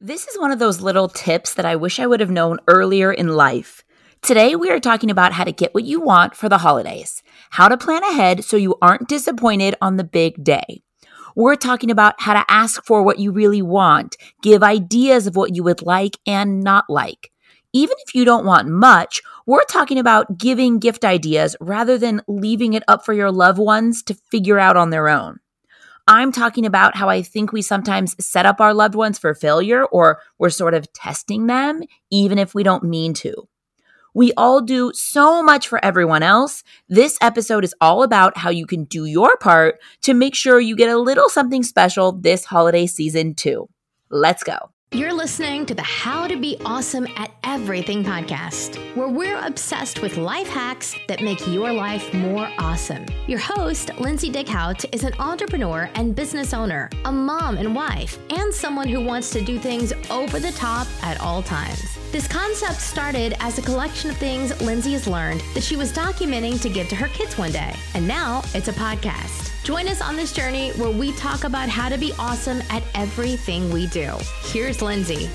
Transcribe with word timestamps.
This 0.00 0.28
is 0.28 0.38
one 0.38 0.52
of 0.52 0.60
those 0.60 0.80
little 0.80 1.08
tips 1.08 1.54
that 1.54 1.64
I 1.64 1.74
wish 1.74 1.98
I 1.98 2.06
would 2.06 2.20
have 2.20 2.30
known 2.30 2.60
earlier 2.68 3.12
in 3.12 3.34
life. 3.34 3.82
Today, 4.22 4.54
we 4.54 4.70
are 4.70 4.78
talking 4.78 5.10
about 5.10 5.32
how 5.32 5.42
to 5.42 5.50
get 5.50 5.74
what 5.74 5.82
you 5.82 6.00
want 6.00 6.36
for 6.36 6.48
the 6.48 6.58
holidays, 6.58 7.20
how 7.50 7.66
to 7.66 7.76
plan 7.76 8.04
ahead 8.04 8.44
so 8.44 8.56
you 8.56 8.76
aren't 8.80 9.08
disappointed 9.08 9.74
on 9.82 9.96
the 9.96 10.04
big 10.04 10.44
day. 10.44 10.84
We're 11.34 11.56
talking 11.56 11.90
about 11.90 12.14
how 12.20 12.34
to 12.34 12.44
ask 12.48 12.84
for 12.84 13.02
what 13.02 13.18
you 13.18 13.32
really 13.32 13.60
want, 13.60 14.14
give 14.40 14.62
ideas 14.62 15.26
of 15.26 15.34
what 15.34 15.56
you 15.56 15.64
would 15.64 15.82
like 15.82 16.16
and 16.24 16.60
not 16.62 16.84
like. 16.88 17.32
Even 17.72 17.96
if 18.06 18.14
you 18.14 18.24
don't 18.24 18.46
want 18.46 18.68
much, 18.68 19.20
we're 19.46 19.64
talking 19.64 19.98
about 19.98 20.38
giving 20.38 20.78
gift 20.78 21.04
ideas 21.04 21.56
rather 21.60 21.98
than 21.98 22.22
leaving 22.28 22.74
it 22.74 22.84
up 22.86 23.04
for 23.04 23.14
your 23.14 23.32
loved 23.32 23.58
ones 23.58 24.04
to 24.04 24.14
figure 24.30 24.60
out 24.60 24.76
on 24.76 24.90
their 24.90 25.08
own. 25.08 25.40
I'm 26.08 26.32
talking 26.32 26.64
about 26.64 26.96
how 26.96 27.10
I 27.10 27.20
think 27.20 27.52
we 27.52 27.60
sometimes 27.60 28.16
set 28.18 28.46
up 28.46 28.62
our 28.62 28.72
loved 28.72 28.94
ones 28.94 29.18
for 29.18 29.34
failure 29.34 29.84
or 29.84 30.20
we're 30.38 30.48
sort 30.48 30.72
of 30.72 30.90
testing 30.94 31.48
them, 31.48 31.82
even 32.10 32.38
if 32.38 32.54
we 32.54 32.62
don't 32.62 32.82
mean 32.82 33.12
to. 33.14 33.46
We 34.14 34.32
all 34.38 34.62
do 34.62 34.90
so 34.94 35.42
much 35.42 35.68
for 35.68 35.84
everyone 35.84 36.22
else. 36.22 36.64
This 36.88 37.18
episode 37.20 37.62
is 37.62 37.74
all 37.82 38.02
about 38.02 38.38
how 38.38 38.48
you 38.48 38.66
can 38.66 38.84
do 38.84 39.04
your 39.04 39.36
part 39.36 39.78
to 40.00 40.14
make 40.14 40.34
sure 40.34 40.58
you 40.58 40.76
get 40.76 40.88
a 40.88 40.98
little 40.98 41.28
something 41.28 41.62
special 41.62 42.12
this 42.12 42.46
holiday 42.46 42.86
season, 42.86 43.34
too. 43.34 43.68
Let's 44.08 44.42
go. 44.42 44.70
You're 44.90 45.12
listening 45.12 45.66
to 45.66 45.74
the 45.74 45.82
How 45.82 46.26
to 46.26 46.40
Be 46.40 46.56
Awesome 46.64 47.06
at 47.16 47.30
Everything 47.44 48.02
podcast, 48.02 48.78
where 48.96 49.08
we're 49.08 49.38
obsessed 49.38 50.00
with 50.00 50.16
life 50.16 50.48
hacks 50.48 50.94
that 51.08 51.20
make 51.20 51.46
your 51.46 51.70
life 51.70 52.14
more 52.14 52.48
awesome. 52.58 53.04
Your 53.26 53.38
host, 53.38 53.90
Lindsay 53.98 54.32
Dickhout, 54.32 54.86
is 54.94 55.04
an 55.04 55.12
entrepreneur 55.18 55.90
and 55.94 56.16
business 56.16 56.54
owner, 56.54 56.88
a 57.04 57.12
mom 57.12 57.58
and 57.58 57.74
wife, 57.74 58.18
and 58.30 58.52
someone 58.52 58.88
who 58.88 59.04
wants 59.04 59.28
to 59.32 59.42
do 59.42 59.58
things 59.58 59.92
over 60.10 60.40
the 60.40 60.52
top 60.52 60.86
at 61.02 61.20
all 61.20 61.42
times. 61.42 61.98
This 62.10 62.26
concept 62.26 62.80
started 62.80 63.36
as 63.38 63.58
a 63.58 63.62
collection 63.62 64.08
of 64.08 64.16
things 64.16 64.58
Lindsay 64.62 64.92
has 64.92 65.06
learned 65.06 65.42
that 65.52 65.62
she 65.62 65.76
was 65.76 65.92
documenting 65.92 66.58
to 66.62 66.70
give 66.70 66.88
to 66.88 66.96
her 66.96 67.08
kids 67.08 67.36
one 67.36 67.52
day, 67.52 67.74
and 67.92 68.08
now 68.08 68.40
it's 68.54 68.68
a 68.68 68.72
podcast. 68.72 69.52
Join 69.62 69.86
us 69.88 70.00
on 70.00 70.16
this 70.16 70.32
journey 70.32 70.70
where 70.72 70.90
we 70.90 71.12
talk 71.12 71.44
about 71.44 71.68
how 71.68 71.90
to 71.90 71.98
be 71.98 72.14
awesome 72.18 72.62
at 72.70 72.82
everything 72.94 73.70
we 73.70 73.88
do. 73.88 74.10
Here's 74.44 74.80
Lindsay. 74.80 75.28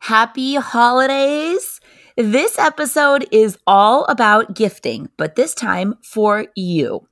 Happy 0.00 0.56
holidays! 0.56 1.80
This 2.16 2.58
episode 2.58 3.24
is 3.30 3.56
all 3.68 4.04
about 4.06 4.56
gifting, 4.56 5.10
but 5.16 5.36
this 5.36 5.54
time 5.54 5.94
for 6.02 6.46
you. 6.56 7.07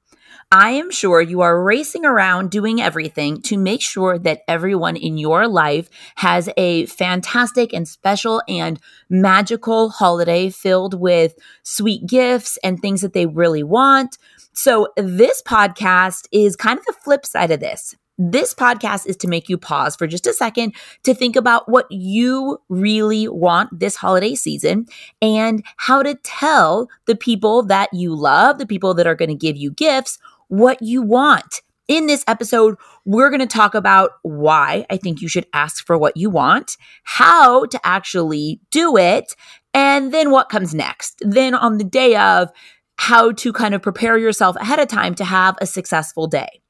I 0.52 0.70
am 0.70 0.92
sure 0.92 1.20
you 1.20 1.40
are 1.40 1.60
racing 1.60 2.04
around 2.04 2.52
doing 2.52 2.80
everything 2.80 3.42
to 3.42 3.58
make 3.58 3.82
sure 3.82 4.16
that 4.20 4.42
everyone 4.46 4.94
in 4.94 5.18
your 5.18 5.48
life 5.48 5.90
has 6.16 6.48
a 6.56 6.86
fantastic 6.86 7.72
and 7.72 7.86
special 7.88 8.40
and 8.46 8.78
magical 9.10 9.90
holiday 9.90 10.50
filled 10.50 11.00
with 11.00 11.34
sweet 11.64 12.06
gifts 12.06 12.58
and 12.62 12.80
things 12.80 13.00
that 13.00 13.12
they 13.12 13.26
really 13.26 13.64
want. 13.64 14.18
So, 14.52 14.92
this 14.96 15.42
podcast 15.42 16.28
is 16.30 16.54
kind 16.54 16.78
of 16.78 16.86
the 16.86 16.92
flip 16.92 17.26
side 17.26 17.50
of 17.50 17.58
this. 17.58 17.96
This 18.18 18.54
podcast 18.54 19.06
is 19.06 19.16
to 19.18 19.28
make 19.28 19.50
you 19.50 19.58
pause 19.58 19.94
for 19.94 20.06
just 20.06 20.26
a 20.26 20.32
second 20.32 20.74
to 21.02 21.12
think 21.12 21.36
about 21.36 21.68
what 21.68 21.86
you 21.90 22.58
really 22.70 23.28
want 23.28 23.78
this 23.78 23.96
holiday 23.96 24.34
season 24.34 24.86
and 25.20 25.62
how 25.76 26.02
to 26.02 26.14
tell 26.22 26.88
the 27.04 27.16
people 27.16 27.62
that 27.64 27.92
you 27.92 28.14
love, 28.14 28.56
the 28.56 28.64
people 28.64 28.94
that 28.94 29.06
are 29.06 29.14
going 29.14 29.28
to 29.28 29.34
give 29.34 29.58
you 29.58 29.70
gifts, 29.70 30.18
what 30.48 30.80
you 30.82 31.02
want. 31.02 31.62
In 31.88 32.06
this 32.06 32.24
episode, 32.26 32.76
we're 33.04 33.30
going 33.30 33.40
to 33.40 33.46
talk 33.46 33.74
about 33.74 34.10
why 34.22 34.84
I 34.90 34.96
think 34.96 35.20
you 35.20 35.28
should 35.28 35.46
ask 35.52 35.86
for 35.86 35.96
what 35.96 36.16
you 36.16 36.30
want, 36.30 36.76
how 37.04 37.66
to 37.66 37.80
actually 37.84 38.60
do 38.72 38.96
it, 38.96 39.36
and 39.72 40.12
then 40.12 40.30
what 40.30 40.48
comes 40.48 40.74
next. 40.74 41.16
Then 41.20 41.54
on 41.54 41.78
the 41.78 41.84
day 41.84 42.16
of, 42.16 42.50
how 42.98 43.30
to 43.30 43.52
kind 43.52 43.74
of 43.74 43.82
prepare 43.82 44.16
yourself 44.18 44.56
ahead 44.56 44.80
of 44.80 44.88
time 44.88 45.14
to 45.14 45.24
have 45.24 45.56
a 45.60 45.66
successful 45.66 46.26
day. 46.26 46.62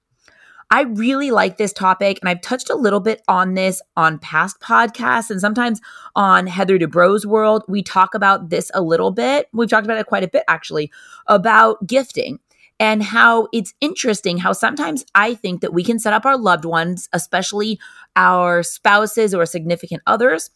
I 0.68 0.82
really 0.82 1.30
like 1.30 1.56
this 1.56 1.72
topic, 1.72 2.18
and 2.20 2.28
I've 2.28 2.40
touched 2.40 2.70
a 2.70 2.74
little 2.74 2.98
bit 2.98 3.22
on 3.28 3.54
this 3.54 3.80
on 3.96 4.18
past 4.18 4.60
podcasts 4.60 5.30
and 5.30 5.40
sometimes 5.40 5.80
on 6.16 6.48
Heather 6.48 6.76
Dubrow's 6.76 7.24
World. 7.24 7.62
We 7.68 7.84
talk 7.84 8.16
about 8.16 8.50
this 8.50 8.72
a 8.74 8.82
little 8.82 9.12
bit. 9.12 9.46
We've 9.52 9.68
talked 9.68 9.86
about 9.86 9.98
it 9.98 10.06
quite 10.06 10.24
a 10.24 10.28
bit, 10.28 10.42
actually, 10.48 10.90
about 11.28 11.86
gifting 11.86 12.40
and 12.78 13.02
how 13.02 13.48
it's 13.52 13.72
interesting 13.80 14.38
how 14.38 14.52
sometimes 14.52 15.04
I 15.14 15.34
think 15.34 15.60
that 15.60 15.72
we 15.72 15.82
can 15.82 15.98
set 15.98 16.12
up 16.12 16.26
our 16.26 16.36
loved 16.36 16.64
ones, 16.64 17.08
especially 17.12 17.78
our 18.14 18.62
spouses 18.62 19.34
or 19.34 19.46
significant 19.46 20.02
others, 20.06 20.50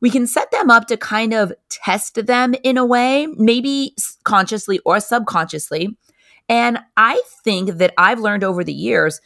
we 0.00 0.10
can 0.10 0.26
set 0.26 0.50
them 0.50 0.70
up 0.70 0.86
to 0.88 0.96
kind 0.96 1.32
of 1.32 1.52
test 1.68 2.26
them 2.26 2.54
in 2.62 2.76
a 2.76 2.84
way, 2.84 3.26
maybe 3.26 3.94
consciously 4.24 4.78
or 4.80 5.00
subconsciously. 5.00 5.96
And 6.48 6.78
I 6.96 7.22
think 7.44 7.78
that 7.78 7.92
I've 7.98 8.20
learned 8.20 8.44
over 8.44 8.62
the 8.62 8.72
years 8.72 9.20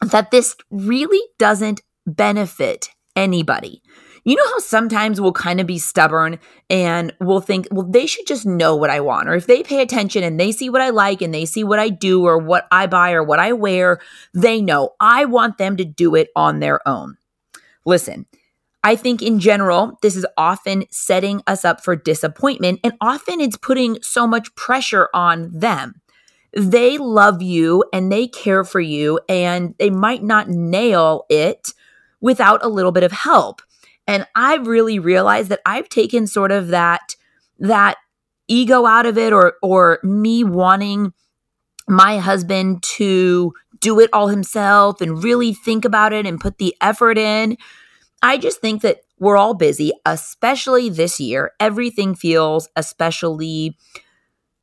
that 0.00 0.30
this 0.30 0.54
really 0.70 1.22
doesn't 1.38 1.80
benefit 2.06 2.90
anybody. 3.16 3.82
You 4.26 4.34
know 4.34 4.46
how 4.48 4.58
sometimes 4.58 5.20
we'll 5.20 5.30
kind 5.30 5.60
of 5.60 5.68
be 5.68 5.78
stubborn 5.78 6.40
and 6.68 7.14
we'll 7.20 7.40
think, 7.40 7.68
well, 7.70 7.86
they 7.88 8.06
should 8.06 8.26
just 8.26 8.44
know 8.44 8.74
what 8.74 8.90
I 8.90 8.98
want. 8.98 9.28
Or 9.28 9.34
if 9.34 9.46
they 9.46 9.62
pay 9.62 9.80
attention 9.80 10.24
and 10.24 10.38
they 10.38 10.50
see 10.50 10.68
what 10.68 10.82
I 10.82 10.90
like 10.90 11.22
and 11.22 11.32
they 11.32 11.44
see 11.44 11.62
what 11.62 11.78
I 11.78 11.90
do 11.90 12.24
or 12.24 12.36
what 12.36 12.66
I 12.72 12.88
buy 12.88 13.12
or 13.12 13.22
what 13.22 13.38
I 13.38 13.52
wear, 13.52 14.00
they 14.34 14.60
know. 14.60 14.94
I 14.98 15.26
want 15.26 15.58
them 15.58 15.76
to 15.76 15.84
do 15.84 16.16
it 16.16 16.30
on 16.34 16.58
their 16.58 16.86
own. 16.88 17.18
Listen, 17.84 18.26
I 18.82 18.96
think 18.96 19.22
in 19.22 19.38
general, 19.38 19.96
this 20.02 20.16
is 20.16 20.26
often 20.36 20.86
setting 20.90 21.40
us 21.46 21.64
up 21.64 21.84
for 21.84 21.94
disappointment, 21.94 22.80
and 22.82 22.94
often 23.00 23.40
it's 23.40 23.56
putting 23.56 24.02
so 24.02 24.26
much 24.26 24.52
pressure 24.56 25.08
on 25.14 25.56
them. 25.56 26.00
They 26.52 26.98
love 26.98 27.42
you 27.42 27.84
and 27.92 28.10
they 28.10 28.26
care 28.26 28.64
for 28.64 28.80
you, 28.80 29.20
and 29.28 29.76
they 29.78 29.90
might 29.90 30.24
not 30.24 30.48
nail 30.48 31.26
it 31.28 31.68
without 32.20 32.64
a 32.64 32.68
little 32.68 32.92
bit 32.92 33.04
of 33.04 33.12
help. 33.12 33.62
And 34.06 34.26
I've 34.34 34.66
really 34.66 34.98
realized 34.98 35.48
that 35.50 35.60
I've 35.66 35.88
taken 35.88 36.26
sort 36.26 36.52
of 36.52 36.68
that 36.68 37.16
that 37.58 37.96
ego 38.48 38.86
out 38.86 39.06
of 39.06 39.18
it 39.18 39.32
or 39.32 39.54
or 39.62 39.98
me 40.02 40.44
wanting 40.44 41.12
my 41.88 42.18
husband 42.18 42.82
to 42.82 43.52
do 43.80 44.00
it 44.00 44.10
all 44.12 44.28
himself 44.28 45.00
and 45.00 45.22
really 45.22 45.52
think 45.52 45.84
about 45.84 46.12
it 46.12 46.26
and 46.26 46.40
put 46.40 46.58
the 46.58 46.74
effort 46.80 47.18
in 47.18 47.56
I 48.22 48.38
just 48.38 48.60
think 48.60 48.82
that 48.82 49.00
we're 49.18 49.36
all 49.36 49.54
busy, 49.54 49.92
especially 50.04 50.88
this 50.90 51.20
year. 51.20 51.52
Everything 51.60 52.14
feels 52.14 52.68
especially 52.76 53.76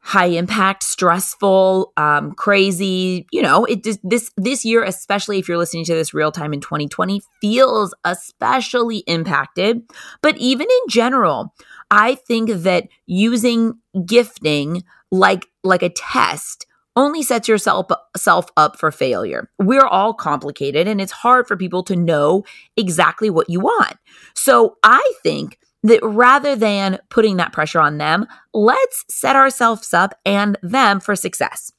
high 0.03 0.25
impact, 0.25 0.83
stressful, 0.83 1.93
um, 1.95 2.33
crazy. 2.33 3.25
You 3.31 3.41
know, 3.41 3.63
it 3.65 3.83
just 3.83 3.99
this 4.03 4.29
this 4.35 4.65
year, 4.65 4.83
especially 4.83 5.39
if 5.39 5.47
you're 5.47 5.57
listening 5.57 5.85
to 5.85 5.95
this 5.95 6.13
real 6.13 6.31
time 6.31 6.53
in 6.53 6.59
2020, 6.59 7.21
feels 7.39 7.95
especially 8.03 8.97
impacted. 9.07 9.81
But 10.21 10.37
even 10.37 10.67
in 10.69 10.89
general, 10.89 11.53
I 11.89 12.15
think 12.15 12.49
that 12.49 12.89
using 13.05 13.79
gifting 14.05 14.83
like 15.09 15.47
like 15.63 15.83
a 15.83 15.89
test 15.89 16.67
only 16.95 17.23
sets 17.23 17.47
yourself 17.47 17.87
self 18.17 18.47
up 18.57 18.77
for 18.77 18.91
failure. 18.91 19.49
We're 19.57 19.85
all 19.85 20.13
complicated 20.13 20.87
and 20.87 20.99
it's 20.99 21.13
hard 21.13 21.47
for 21.47 21.55
people 21.55 21.81
to 21.83 21.95
know 21.95 22.43
exactly 22.75 23.29
what 23.29 23.49
you 23.49 23.61
want. 23.61 23.97
So 24.35 24.77
I 24.83 25.13
think 25.23 25.59
that 25.83 25.99
rather 26.03 26.55
than 26.55 26.99
putting 27.09 27.37
that 27.37 27.53
pressure 27.53 27.79
on 27.79 27.97
them, 27.97 28.25
let's 28.53 29.05
set 29.09 29.35
ourselves 29.35 29.93
up 29.93 30.13
and 30.25 30.57
them 30.63 30.99
for 30.99 31.15
success. 31.15 31.71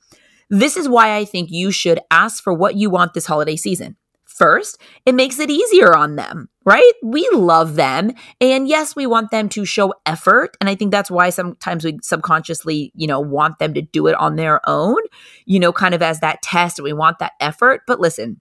This 0.50 0.76
is 0.76 0.88
why 0.88 1.16
I 1.16 1.24
think 1.24 1.50
you 1.50 1.70
should 1.70 1.98
ask 2.10 2.42
for 2.42 2.52
what 2.52 2.76
you 2.76 2.90
want 2.90 3.14
this 3.14 3.26
holiday 3.26 3.56
season. 3.56 3.96
First, 4.24 4.80
it 5.06 5.14
makes 5.14 5.38
it 5.38 5.48
easier 5.48 5.96
on 5.96 6.16
them, 6.16 6.48
right? 6.64 6.92
We 7.04 7.28
love 7.32 7.76
them. 7.76 8.12
And 8.40 8.66
yes, 8.66 8.96
we 8.96 9.06
want 9.06 9.30
them 9.30 9.48
to 9.50 9.64
show 9.64 9.94
effort. 10.06 10.56
And 10.60 10.68
I 10.68 10.74
think 10.74 10.90
that's 10.90 11.10
why 11.10 11.30
sometimes 11.30 11.84
we 11.84 11.98
subconsciously, 12.02 12.90
you 12.96 13.06
know, 13.06 13.20
want 13.20 13.60
them 13.60 13.74
to 13.74 13.82
do 13.82 14.08
it 14.08 14.16
on 14.16 14.34
their 14.34 14.60
own, 14.68 14.98
you 15.46 15.60
know, 15.60 15.72
kind 15.72 15.94
of 15.94 16.02
as 16.02 16.18
that 16.18 16.42
test. 16.42 16.80
We 16.82 16.92
want 16.92 17.20
that 17.20 17.34
effort. 17.38 17.82
But 17.86 18.00
listen, 18.00 18.40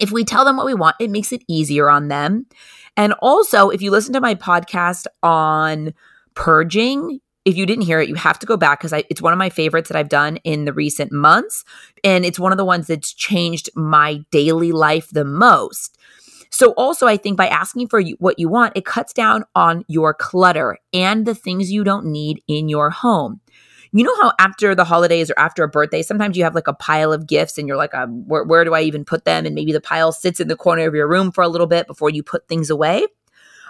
if 0.00 0.12
we 0.12 0.24
tell 0.24 0.44
them 0.44 0.56
what 0.56 0.66
we 0.66 0.74
want, 0.74 0.96
it 1.00 1.10
makes 1.10 1.32
it 1.32 1.42
easier 1.48 1.90
on 1.90 2.08
them. 2.08 2.46
And 2.96 3.12
also, 3.20 3.70
if 3.70 3.82
you 3.82 3.90
listen 3.90 4.12
to 4.12 4.20
my 4.20 4.34
podcast 4.34 5.06
on 5.22 5.94
purging, 6.34 7.20
if 7.44 7.56
you 7.56 7.66
didn't 7.66 7.84
hear 7.84 8.00
it, 8.00 8.08
you 8.08 8.14
have 8.14 8.38
to 8.38 8.46
go 8.46 8.56
back 8.56 8.80
because 8.80 8.92
it's 9.10 9.20
one 9.20 9.32
of 9.32 9.38
my 9.38 9.50
favorites 9.50 9.88
that 9.88 9.98
I've 9.98 10.08
done 10.08 10.38
in 10.38 10.64
the 10.64 10.72
recent 10.72 11.12
months. 11.12 11.64
And 12.02 12.24
it's 12.24 12.38
one 12.38 12.52
of 12.52 12.58
the 12.58 12.64
ones 12.64 12.86
that's 12.86 13.12
changed 13.12 13.68
my 13.74 14.20
daily 14.30 14.72
life 14.72 15.10
the 15.10 15.24
most. 15.24 15.98
So, 16.50 16.70
also, 16.72 17.08
I 17.08 17.16
think 17.16 17.36
by 17.36 17.48
asking 17.48 17.88
for 17.88 18.00
what 18.18 18.38
you 18.38 18.48
want, 18.48 18.76
it 18.76 18.84
cuts 18.84 19.12
down 19.12 19.44
on 19.56 19.84
your 19.88 20.14
clutter 20.14 20.78
and 20.92 21.26
the 21.26 21.34
things 21.34 21.72
you 21.72 21.82
don't 21.82 22.06
need 22.06 22.42
in 22.46 22.68
your 22.68 22.90
home. 22.90 23.40
You 23.94 24.04
know 24.04 24.16
how 24.20 24.32
after 24.40 24.74
the 24.74 24.84
holidays 24.84 25.30
or 25.30 25.38
after 25.38 25.62
a 25.62 25.68
birthday, 25.68 26.02
sometimes 26.02 26.36
you 26.36 26.42
have 26.42 26.54
like 26.54 26.66
a 26.66 26.74
pile 26.74 27.12
of 27.12 27.28
gifts 27.28 27.58
and 27.58 27.68
you're 27.68 27.76
like, 27.76 27.94
um, 27.94 28.26
where, 28.26 28.42
where 28.42 28.64
do 28.64 28.74
I 28.74 28.80
even 28.82 29.04
put 29.04 29.24
them? 29.24 29.46
And 29.46 29.54
maybe 29.54 29.72
the 29.72 29.80
pile 29.80 30.10
sits 30.10 30.40
in 30.40 30.48
the 30.48 30.56
corner 30.56 30.86
of 30.86 30.94
your 30.94 31.08
room 31.08 31.30
for 31.30 31.42
a 31.44 31.48
little 31.48 31.68
bit 31.68 31.86
before 31.86 32.10
you 32.10 32.22
put 32.22 32.48
things 32.48 32.70
away. 32.70 33.06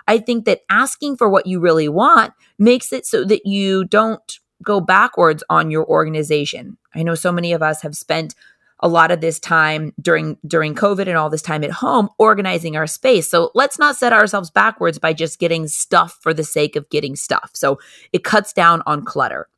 I 0.09 0.19
think 0.19 0.47
that 0.47 0.63
asking 0.71 1.19
for 1.19 1.29
what 1.29 1.47
you 1.47 1.61
really 1.61 1.89
want 1.89 2.33
makes 2.59 2.93
it 2.93 3.05
so 3.05 3.25
that 3.25 3.45
you 3.45 3.85
don't 3.85 4.39
go 4.63 4.81
backwards 4.81 5.45
on 5.51 5.71
your 5.71 5.87
organization. 5.87 6.79
I 6.95 7.03
know 7.03 7.15
so 7.15 7.31
many 7.31 7.53
of 7.53 7.63
us 7.63 7.83
have 7.83 7.95
spent 7.95 8.35
a 8.81 8.89
lot 8.89 9.11
of 9.11 9.21
this 9.21 9.39
time 9.39 9.93
during 10.01 10.37
during 10.47 10.75
covid 10.75 11.07
and 11.07 11.17
all 11.17 11.31
this 11.31 11.41
time 11.41 11.63
at 11.63 11.71
home 11.71 12.09
organizing 12.19 12.77
our 12.77 12.89
space 12.89 13.29
so 13.29 13.51
let's 13.55 13.79
not 13.79 13.97
set 13.97 14.13
ourselves 14.13 14.51
backwards 14.51 14.99
by 14.99 15.13
just 15.13 15.39
getting 15.39 15.69
stuff 15.69 16.19
for 16.21 16.35
the 16.35 16.43
sake 16.43 16.75
of 16.75 16.91
getting 16.91 17.15
stuff 17.15 17.51
so 17.55 17.79
it 18.13 18.25
cuts 18.25 18.53
down 18.53 18.83
on 18.85 19.05
clutter 19.05 19.49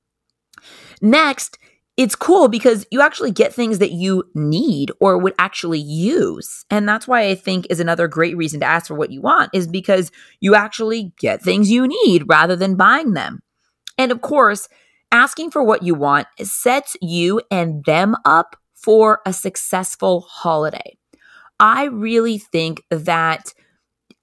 next 1.00 1.58
it's 1.96 2.14
cool 2.14 2.48
because 2.48 2.86
you 2.90 3.00
actually 3.00 3.30
get 3.30 3.54
things 3.54 3.78
that 3.78 3.92
you 3.92 4.24
need 4.34 4.92
or 5.00 5.16
would 5.16 5.32
actually 5.38 5.78
use. 5.78 6.64
And 6.70 6.86
that's 6.86 7.08
why 7.08 7.22
I 7.28 7.34
think 7.34 7.66
is 7.70 7.80
another 7.80 8.06
great 8.06 8.36
reason 8.36 8.60
to 8.60 8.66
ask 8.66 8.86
for 8.86 8.94
what 8.94 9.10
you 9.10 9.22
want 9.22 9.50
is 9.54 9.66
because 9.66 10.10
you 10.40 10.54
actually 10.54 11.14
get 11.18 11.42
things 11.42 11.70
you 11.70 11.88
need 11.88 12.24
rather 12.28 12.54
than 12.54 12.76
buying 12.76 13.14
them. 13.14 13.40
And 13.96 14.12
of 14.12 14.20
course, 14.20 14.68
asking 15.10 15.50
for 15.50 15.62
what 15.62 15.82
you 15.82 15.94
want 15.94 16.26
sets 16.42 16.96
you 17.00 17.40
and 17.50 17.82
them 17.84 18.14
up 18.26 18.56
for 18.74 19.20
a 19.24 19.32
successful 19.32 20.20
holiday. 20.20 20.98
I 21.58 21.84
really 21.84 22.36
think 22.36 22.82
that 22.90 23.54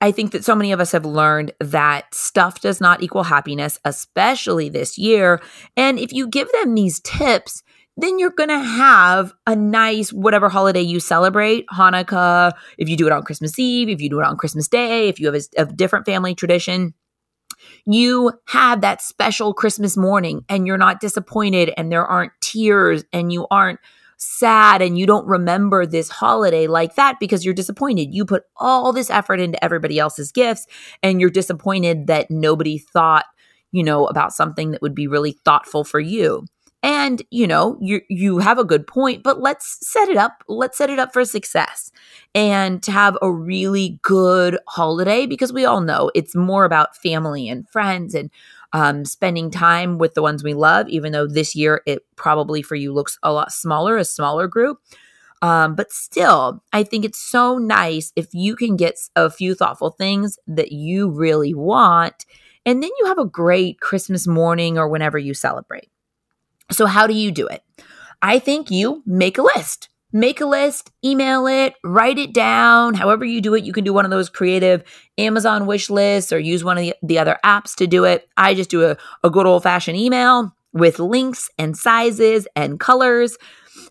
I 0.04 0.12
think 0.12 0.34
that 0.34 0.44
so 0.44 0.54
many 0.54 0.74
of 0.74 0.82
us 0.82 0.92
have 0.92 1.06
learned 1.06 1.54
that 1.62 2.14
stuff 2.14 2.60
does 2.60 2.82
not 2.82 3.02
equal 3.02 3.24
happiness, 3.24 3.80
especially 3.86 4.68
this 4.68 4.98
year. 4.98 5.42
And 5.78 5.98
if 5.98 6.12
you 6.12 6.28
give 6.28 6.52
them 6.52 6.76
these 6.76 7.00
tips, 7.00 7.64
then 7.96 8.20
you're 8.20 8.32
going 8.32 8.50
to 8.50 8.60
have 8.60 9.32
a 9.48 9.56
nice 9.56 10.12
whatever 10.12 10.50
holiday 10.50 10.82
you 10.82 11.00
celebrate 11.00 11.66
Hanukkah, 11.68 12.52
if 12.78 12.90
you 12.90 12.98
do 12.98 13.08
it 13.08 13.14
on 13.14 13.24
Christmas 13.24 13.58
Eve, 13.58 13.88
if 13.88 14.02
you 14.02 14.10
do 14.10 14.20
it 14.20 14.26
on 14.26 14.36
Christmas 14.36 14.68
Day, 14.68 15.08
if 15.08 15.22
you 15.22 15.28
have 15.32 15.36
a, 15.36 15.62
a 15.62 15.66
different 15.68 16.06
family 16.06 16.36
tradition 16.36 16.94
you 17.86 18.32
have 18.48 18.82
that 18.82 19.02
special 19.02 19.54
Christmas 19.54 19.96
morning 19.96 20.44
and 20.50 20.68
you're 20.68 20.78
not 20.78 21.00
disappointed 21.00 21.72
and 21.78 21.92
there 21.92 22.06
aren't 22.06 22.34
tears 22.42 23.06
and 23.14 23.32
you 23.32 23.48
aren't 23.52 23.80
sad 24.24 24.82
and 24.82 24.98
you 24.98 25.06
don't 25.06 25.28
remember 25.28 25.86
this 25.86 26.10
holiday 26.10 26.68
like 26.68 26.96
that 26.96 27.20
because 27.20 27.46
you're 27.46 27.54
disappointed. 27.54 28.14
You 28.14 28.26
put 28.26 28.44
all 28.58 28.94
this 28.94 29.10
effort 29.10 29.40
into 29.40 29.64
everybody 29.64 30.00
else's 30.00 30.32
gifts 30.32 30.68
and 31.02 31.20
you're 31.20 31.30
disappointed 31.30 32.08
that 32.08 32.32
nobody 32.32 32.78
thought, 32.78 33.26
you 33.72 33.84
know, 33.84 34.06
about 34.06 34.34
something 34.34 34.72
that 34.72 34.82
would 34.82 34.96
be 34.96 35.08
really 35.08 35.34
thoughtful 35.46 35.84
for 35.84 36.00
you. 36.00 36.46
And, 36.84 37.22
you 37.32 37.48
know, 37.48 37.78
you 37.80 38.02
you 38.10 38.40
have 38.40 38.60
a 38.60 38.66
good 38.66 38.86
point, 38.86 39.24
but 39.24 39.40
let's 39.40 39.78
set 39.88 40.10
it 40.10 40.18
up. 40.18 40.44
Let's 40.50 40.78
set 40.78 40.90
it 40.90 41.00
up 41.00 41.14
for 41.14 41.24
success 41.24 41.92
and 42.36 42.84
to 42.84 42.92
have 42.92 43.18
a 43.22 43.32
really 43.32 44.00
good 44.02 44.58
holiday 44.68 45.26
because 45.26 45.54
we 45.54 45.64
all 45.64 45.80
know 45.80 46.12
it's 46.14 46.36
more 46.36 46.66
about 46.66 46.98
family 46.98 47.48
and 47.48 47.70
friends 47.70 48.14
and 48.14 48.30
um, 48.74 49.06
spending 49.06 49.50
time 49.50 49.98
with 49.98 50.14
the 50.14 50.22
ones 50.22 50.44
we 50.44 50.54
love, 50.54 50.90
even 50.90 51.14
though 51.14 51.26
this 51.26 51.56
year 51.56 51.82
it 51.86 52.06
probably 52.18 52.62
for 52.62 52.76
you 52.76 52.92
looks 52.92 53.18
a 53.24 53.32
lot 53.32 53.54
smaller, 53.54 53.96
a 53.96 54.04
smaller 54.04 54.48
group. 54.48 54.80
Um, 55.42 55.76
but 55.76 55.92
still, 55.92 56.64
I 56.74 56.84
think 56.84 57.06
it's 57.06 57.20
so 57.20 57.58
nice 57.58 58.12
if 58.16 58.28
you 58.34 58.56
can 58.56 58.76
get 58.76 58.98
a 59.16 59.30
few 59.30 59.56
thoughtful 59.56 59.92
things 59.92 60.38
that 60.48 60.72
you 60.74 61.10
really 61.10 61.54
want. 61.54 62.26
And 62.66 62.84
then 62.84 62.92
you 63.00 63.06
have 63.08 63.20
a 63.20 63.26
great 63.26 63.80
Christmas 63.80 64.28
morning 64.28 64.78
or 64.78 64.88
whenever 64.90 65.18
you 65.18 65.34
celebrate. 65.34 65.90
So, 66.72 66.86
how 66.86 67.08
do 67.08 67.14
you 67.14 67.32
do 67.32 67.48
it? 67.48 67.64
I 68.22 68.40
think 68.40 68.72
you 68.72 69.04
make 69.06 69.38
a 69.38 69.44
list. 69.44 69.90
Make 70.16 70.42
a 70.42 70.46
list, 70.46 70.92
email 71.04 71.48
it, 71.48 71.74
write 71.84 72.20
it 72.20 72.36
down. 72.36 72.94
However, 72.94 73.26
you 73.26 73.42
do 73.42 73.56
it, 73.56 73.64
you 73.64 73.74
can 73.74 73.84
do 73.84 73.94
one 73.94 74.06
of 74.06 74.12
those 74.12 74.30
creative 74.30 74.84
Amazon 75.18 75.66
wish 75.66 75.90
lists 75.90 76.32
or 76.32 76.38
use 76.38 76.64
one 76.64 76.78
of 76.78 76.84
the, 76.84 76.96
the 77.02 77.18
other 77.18 77.40
apps 77.44 77.74
to 77.78 77.88
do 77.88 78.04
it. 78.04 78.30
I 78.38 78.54
just 78.54 78.70
do 78.70 78.86
a, 78.86 78.96
a 79.24 79.32
good 79.32 79.48
old 79.48 79.64
fashioned 79.64 79.98
email 79.98 80.56
with 80.72 81.00
links 81.00 81.50
and 81.58 81.76
sizes 81.76 82.48
and 82.56 82.80
colors. 82.80 83.38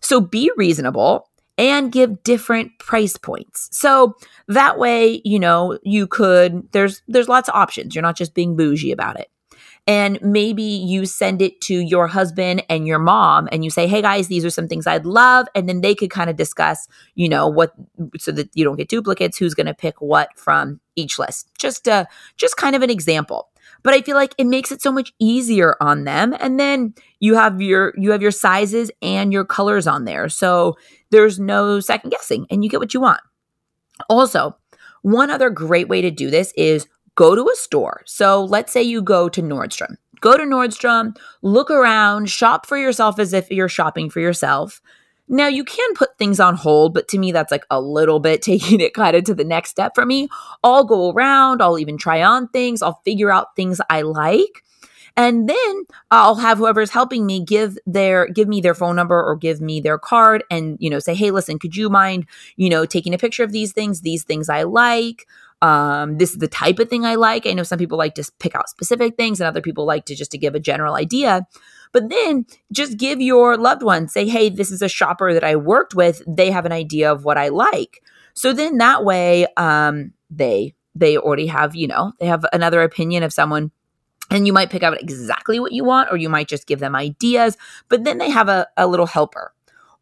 So 0.01 0.21
be 0.21 0.49
reasonable 0.55 1.29
and 1.57 1.91
give 1.91 2.23
different 2.23 2.71
price 2.79 3.17
points. 3.17 3.67
So 3.73 4.15
that 4.47 4.79
way, 4.79 5.21
you 5.25 5.39
know, 5.39 5.77
you 5.83 6.07
could 6.07 6.71
there's 6.71 7.01
there's 7.09 7.27
lots 7.27 7.49
of 7.49 7.55
options. 7.55 7.95
You're 7.95 8.01
not 8.01 8.15
just 8.15 8.33
being 8.33 8.55
bougie 8.55 8.93
about 8.93 9.19
it 9.19 9.27
and 9.85 10.17
maybe 10.21 10.63
you 10.63 11.05
send 11.05 11.41
it 11.41 11.59
to 11.61 11.79
your 11.79 12.07
husband 12.07 12.63
and 12.69 12.87
your 12.87 12.99
mom 12.99 13.49
and 13.51 13.63
you 13.63 13.69
say 13.69 13.87
hey 13.87 14.01
guys 14.01 14.27
these 14.27 14.45
are 14.45 14.49
some 14.49 14.67
things 14.67 14.87
i'd 14.87 15.05
love 15.05 15.47
and 15.55 15.67
then 15.67 15.81
they 15.81 15.93
could 15.93 16.09
kind 16.09 16.29
of 16.29 16.35
discuss 16.35 16.87
you 17.15 17.27
know 17.27 17.47
what 17.47 17.73
so 18.17 18.31
that 18.31 18.49
you 18.53 18.63
don't 18.63 18.77
get 18.77 18.87
duplicates 18.87 19.37
who's 19.37 19.53
going 19.53 19.67
to 19.67 19.73
pick 19.73 20.01
what 20.01 20.29
from 20.37 20.79
each 20.95 21.19
list. 21.19 21.49
Just 21.57 21.87
uh 21.87 22.05
just 22.37 22.57
kind 22.57 22.75
of 22.75 22.81
an 22.81 22.89
example. 22.89 23.49
But 23.81 23.93
i 23.93 24.01
feel 24.01 24.15
like 24.15 24.33
it 24.37 24.45
makes 24.45 24.71
it 24.71 24.81
so 24.81 24.91
much 24.91 25.13
easier 25.19 25.75
on 25.81 26.03
them 26.03 26.35
and 26.39 26.59
then 26.59 26.93
you 27.19 27.35
have 27.35 27.61
your 27.61 27.93
you 27.97 28.11
have 28.11 28.21
your 28.21 28.31
sizes 28.31 28.91
and 29.01 29.33
your 29.33 29.45
colors 29.45 29.87
on 29.87 30.05
there. 30.05 30.29
So 30.29 30.77
there's 31.11 31.39
no 31.39 31.79
second 31.79 32.11
guessing 32.11 32.45
and 32.49 32.63
you 32.63 32.69
get 32.69 32.79
what 32.79 32.93
you 32.93 33.01
want. 33.01 33.21
Also 34.09 34.55
one 35.01 35.29
other 35.29 35.49
great 35.49 35.89
way 35.89 36.01
to 36.01 36.11
do 36.11 36.29
this 36.29 36.53
is 36.55 36.87
go 37.15 37.35
to 37.35 37.43
a 37.43 37.55
store. 37.55 38.01
So 38.05 38.43
let's 38.43 38.71
say 38.71 38.81
you 38.81 39.01
go 39.01 39.29
to 39.29 39.41
Nordstrom. 39.41 39.97
Go 40.21 40.37
to 40.37 40.43
Nordstrom, 40.43 41.17
look 41.41 41.69
around, 41.69 42.29
shop 42.29 42.65
for 42.65 42.77
yourself 42.77 43.19
as 43.19 43.33
if 43.33 43.51
you're 43.51 43.67
shopping 43.67 44.09
for 44.09 44.21
yourself. 44.21 44.81
Now, 45.27 45.47
you 45.47 45.63
can 45.63 45.93
put 45.95 46.17
things 46.17 46.39
on 46.39 46.55
hold, 46.55 46.93
but 46.93 47.07
to 47.09 47.17
me, 47.17 47.31
that's 47.31 47.51
like 47.51 47.65
a 47.69 47.81
little 47.81 48.19
bit 48.19 48.41
taking 48.43 48.79
it 48.79 48.93
kind 48.93 49.15
of 49.15 49.23
to 49.25 49.35
the 49.35 49.43
next 49.43 49.71
step 49.71 49.95
for 49.95 50.05
me. 50.05 50.29
I'll 50.63 50.85
go 50.85 51.11
around, 51.11 51.61
I'll 51.61 51.79
even 51.79 51.97
try 51.97 52.23
on 52.23 52.47
things, 52.49 52.81
I'll 52.81 53.01
figure 53.03 53.31
out 53.31 53.55
things 53.55 53.81
I 53.89 54.01
like. 54.01 54.63
And 55.15 55.47
then 55.47 55.83
I'll 56.09 56.35
have 56.35 56.57
whoever's 56.57 56.89
helping 56.89 57.25
me 57.25 57.43
give 57.43 57.77
their 57.85 58.27
give 58.27 58.47
me 58.47 58.61
their 58.61 58.73
phone 58.73 58.95
number 58.95 59.21
or 59.21 59.35
give 59.35 59.61
me 59.61 59.79
their 59.79 59.99
card 59.99 60.43
and 60.49 60.75
you 60.79 60.89
know 60.89 60.97
say, 60.97 61.13
"Hey, 61.13 61.29
listen, 61.29 61.59
could 61.59 61.75
you 61.75 61.87
mind, 61.87 62.25
you 62.55 62.67
know, 62.67 62.83
taking 62.83 63.13
a 63.13 63.17
picture 63.19 63.43
of 63.43 63.51
these 63.51 63.73
things, 63.73 64.01
these 64.01 64.23
things 64.23 64.49
I 64.49 64.63
like?" 64.63 65.27
Um, 65.63 66.17
this 66.17 66.31
is 66.31 66.39
the 66.39 66.49
type 66.49 66.77
of 66.79 66.89
thing 66.89 67.05
I 67.05 67.15
like. 67.15 67.47
I 67.47 67.53
know 67.53 67.63
some 67.63 67.79
people 67.79 67.97
like 67.97 68.15
to 68.15 68.31
pick 68.39 68.53
out 68.53 68.67
specific 68.67 69.15
things, 69.15 69.39
and 69.39 69.47
other 69.47 69.61
people 69.61 69.85
like 69.85 70.03
to 70.05 70.15
just 70.15 70.31
to 70.31 70.37
give 70.37 70.55
a 70.55 70.59
general 70.59 70.95
idea. 70.95 71.47
But 71.93 72.09
then 72.09 72.45
just 72.71 72.97
give 72.97 73.21
your 73.21 73.55
loved 73.55 73.81
one, 73.81 74.09
say, 74.09 74.27
hey, 74.27 74.49
this 74.49 74.71
is 74.71 74.81
a 74.81 74.89
shopper 74.89 75.33
that 75.33 75.43
I 75.43 75.55
worked 75.55 75.95
with. 75.95 76.21
They 76.27 76.51
have 76.51 76.65
an 76.65 76.73
idea 76.73 77.09
of 77.09 77.23
what 77.23 77.37
I 77.37 77.47
like. 77.47 78.03
So 78.33 78.51
then 78.51 78.77
that 78.79 79.05
way, 79.05 79.47
um, 79.55 80.11
they 80.29 80.75
they 80.95 81.17
already 81.17 81.47
have, 81.47 81.75
you 81.75 81.87
know, 81.87 82.11
they 82.19 82.25
have 82.25 82.45
another 82.51 82.81
opinion 82.83 83.23
of 83.23 83.31
someone 83.31 83.71
and 84.29 84.45
you 84.45 84.53
might 84.53 84.69
pick 84.69 84.83
out 84.83 85.01
exactly 85.01 85.59
what 85.59 85.71
you 85.71 85.85
want 85.85 86.11
or 86.11 86.17
you 86.17 86.29
might 86.29 86.47
just 86.47 86.67
give 86.67 86.79
them 86.79 86.95
ideas 86.95 87.57
but 87.89 88.03
then 88.03 88.17
they 88.17 88.29
have 88.29 88.47
a, 88.47 88.67
a 88.77 88.87
little 88.87 89.05
helper 89.05 89.53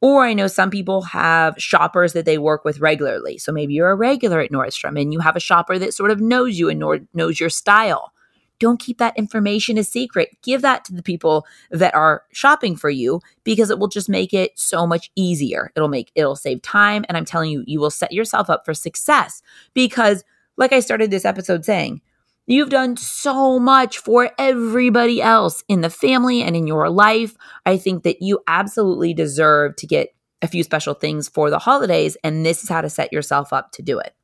or 0.02 0.26
I 0.26 0.34
know 0.34 0.48
some 0.48 0.72
people 0.72 1.04
have 1.04 1.56
shoppers 1.58 2.14
that 2.14 2.26
they 2.26 2.40
work 2.40 2.66
with 2.66 2.80
regularly. 2.80 3.38
So 3.38 3.52
maybe 3.52 3.76
you're 3.76 3.92
a 3.92 3.96
regular 3.96 4.42
at 4.42 4.52
Nordstrom 4.52 5.00
and 5.00 5.14
you 5.14 5.20
have 5.20 5.36
a 5.36 5.40
shopper 5.40 5.78
that 5.78 5.94
sort 5.94 6.12
of 6.12 6.20
knows 6.20 6.58
you 6.58 6.70
and 6.70 6.80
nor- 6.80 7.08
knows 7.14 7.40
your 7.40 7.50
style. 7.50 8.12
Don't 8.60 8.80
keep 8.80 8.98
that 8.98 9.18
information 9.18 9.78
a 9.78 9.84
secret. 9.84 10.38
Give 10.44 10.62
that 10.62 10.86
to 10.86 10.94
the 10.94 11.04
people 11.04 11.46
that 11.70 11.96
are 11.96 12.24
shopping 12.32 12.76
for 12.76 12.90
you 12.90 13.22
because 13.44 13.70
it 13.70 13.80
will 13.80 13.88
just 13.88 14.10
make 14.10 14.34
it 14.34 14.58
so 14.58 14.86
much 14.86 15.12
easier. 15.16 15.72
It'll 15.76 15.88
make 15.88 16.12
it'll 16.16 16.36
save 16.36 16.62
time 16.62 17.06
and 17.08 17.18
I'm 17.18 17.26
telling 17.26 17.52
you 17.52 17.64
you 17.66 17.80
will 17.80 17.90
set 17.90 18.12
yourself 18.12 18.50
up 18.50 18.66
for 18.66 18.74
success 18.74 19.42
because 19.74 20.24
like 20.58 20.74
I 20.74 20.80
started 20.80 21.10
this 21.10 21.26
episode 21.26 21.64
saying, 21.66 22.02
You've 22.48 22.70
done 22.70 22.98
so 22.98 23.60
much 23.60 24.00
for 24.00 24.32
everybody 24.38 25.22
else 25.22 25.64
in 25.68 25.82
the 25.82 25.90
family 25.90 26.42
and 26.42 26.56
in 26.56 26.68
your 26.68 26.90
life. 26.90 27.36
I 27.66 27.78
think 27.78 28.04
that 28.04 28.22
you 28.22 28.40
absolutely 28.48 29.14
deserve 29.14 29.76
to 29.78 29.88
get 29.88 30.10
a 30.42 30.48
few 30.48 30.64
special 30.64 30.94
things 30.94 31.30
for 31.30 31.50
the 31.50 31.60
holidays, 31.60 32.18
and 32.24 32.46
this 32.46 32.64
is 32.64 32.70
how 32.70 32.82
to 32.82 32.90
set 32.90 33.14
yourself 33.14 33.54
up 33.54 33.72
to 33.74 33.84
do 33.84 34.00
it. 34.00 34.16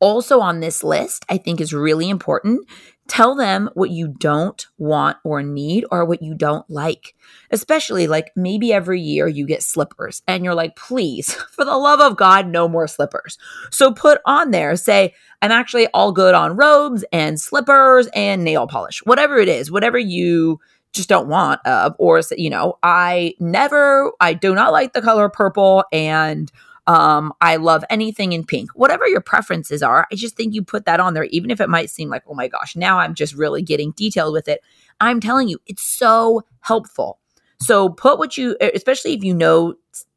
Also, 0.00 0.40
on 0.40 0.60
this 0.60 0.82
list, 0.82 1.26
I 1.28 1.36
think 1.36 1.60
is 1.60 1.74
really 1.74 2.08
important 2.08 2.66
Tell 3.10 3.34
them 3.34 3.68
what 3.74 3.90
you 3.90 4.06
don't 4.06 4.64
want 4.78 5.16
or 5.24 5.42
need 5.42 5.84
or 5.90 6.04
what 6.04 6.22
you 6.22 6.32
don't 6.32 6.70
like. 6.70 7.16
Especially 7.50 8.06
like 8.06 8.30
maybe 8.36 8.72
every 8.72 9.00
year 9.00 9.26
you 9.26 9.48
get 9.48 9.64
slippers 9.64 10.22
and 10.28 10.44
you're 10.44 10.54
like, 10.54 10.76
please, 10.76 11.34
for 11.50 11.64
the 11.64 11.76
love 11.76 11.98
of 11.98 12.16
God, 12.16 12.46
no 12.46 12.68
more 12.68 12.86
slippers. 12.86 13.36
So 13.72 13.92
put 13.92 14.20
on 14.26 14.52
there, 14.52 14.76
say, 14.76 15.12
I'm 15.42 15.50
actually 15.50 15.88
all 15.88 16.12
good 16.12 16.36
on 16.36 16.54
robes 16.54 17.04
and 17.12 17.40
slippers 17.40 18.08
and 18.14 18.44
nail 18.44 18.68
polish, 18.68 19.04
whatever 19.04 19.38
it 19.38 19.48
is, 19.48 19.72
whatever 19.72 19.98
you 19.98 20.60
just 20.92 21.08
don't 21.08 21.26
want 21.26 21.60
of, 21.66 21.96
or, 21.98 22.20
you 22.38 22.48
know, 22.48 22.78
I 22.84 23.34
never, 23.40 24.12
I 24.20 24.34
do 24.34 24.54
not 24.54 24.70
like 24.70 24.92
the 24.92 25.02
color 25.02 25.28
purple 25.28 25.82
and 25.90 26.48
Um, 26.90 27.32
I 27.40 27.54
love 27.54 27.84
anything 27.88 28.32
in 28.32 28.44
pink. 28.44 28.72
Whatever 28.74 29.06
your 29.06 29.20
preferences 29.20 29.80
are, 29.80 30.08
I 30.10 30.16
just 30.16 30.36
think 30.36 30.54
you 30.54 30.64
put 30.64 30.86
that 30.86 30.98
on 30.98 31.14
there, 31.14 31.22
even 31.26 31.52
if 31.52 31.60
it 31.60 31.68
might 31.68 31.88
seem 31.88 32.08
like, 32.08 32.24
oh 32.26 32.34
my 32.34 32.48
gosh, 32.48 32.74
now 32.74 32.98
I'm 32.98 33.14
just 33.14 33.32
really 33.32 33.62
getting 33.62 33.92
detailed 33.92 34.32
with 34.32 34.48
it. 34.48 34.60
I'm 35.00 35.20
telling 35.20 35.46
you, 35.46 35.60
it's 35.68 35.84
so 35.84 36.42
helpful. 36.62 37.20
So 37.62 37.90
put 37.90 38.18
what 38.18 38.38
you, 38.38 38.56
especially 38.74 39.12
if 39.12 39.22
you 39.22 39.34
know 39.34 39.74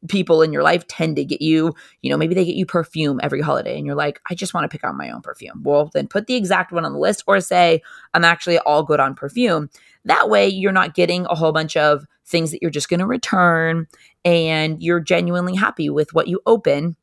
people 0.08 0.42
in 0.42 0.54
your 0.54 0.64
life 0.64 0.88
tend 0.88 1.18
to 1.18 1.26
get 1.26 1.42
you, 1.42 1.74
you 2.02 2.10
know, 2.10 2.16
maybe 2.16 2.34
they 2.34 2.46
get 2.46 2.56
you 2.56 2.66
perfume 2.66 3.20
every 3.22 3.42
holiday 3.42 3.78
and 3.78 3.86
you're 3.86 3.96
like, 3.96 4.22
I 4.30 4.36
just 4.36 4.54
want 4.54 4.64
to 4.64 4.70
pick 4.70 4.84
out 4.84 4.96
my 4.96 5.10
own 5.10 5.22
perfume. 5.22 5.62
Well, 5.64 5.92
then 5.94 6.08
put 6.08 6.28
the 6.28 6.36
exact 6.36 6.72
one 6.72 6.86
on 6.86 6.94
the 6.94 7.00
list 7.00 7.24
or 7.28 7.42
say, 7.42 7.82
I'm 8.14 8.24
actually 8.24 8.60
all 8.60 8.84
good 8.84 9.02
on 9.02 9.14
perfume. 9.14 9.70
That 10.06 10.30
way 10.30 10.48
you're 10.48 10.72
not 10.72 10.96
getting 10.96 11.26
a 11.26 11.36
whole 11.36 11.52
bunch 11.52 11.76
of 11.76 12.06
things 12.26 12.52
that 12.52 12.62
you're 12.62 12.72
just 12.72 12.90
going 12.90 13.02
to 13.02 13.06
return 13.06 13.88
and 14.24 14.82
you're 14.82 15.02
genuinely 15.02 15.56
happy 15.56 15.90
with 15.90 16.14
what 16.14 16.30
you 16.30 16.40
open, 16.46 16.96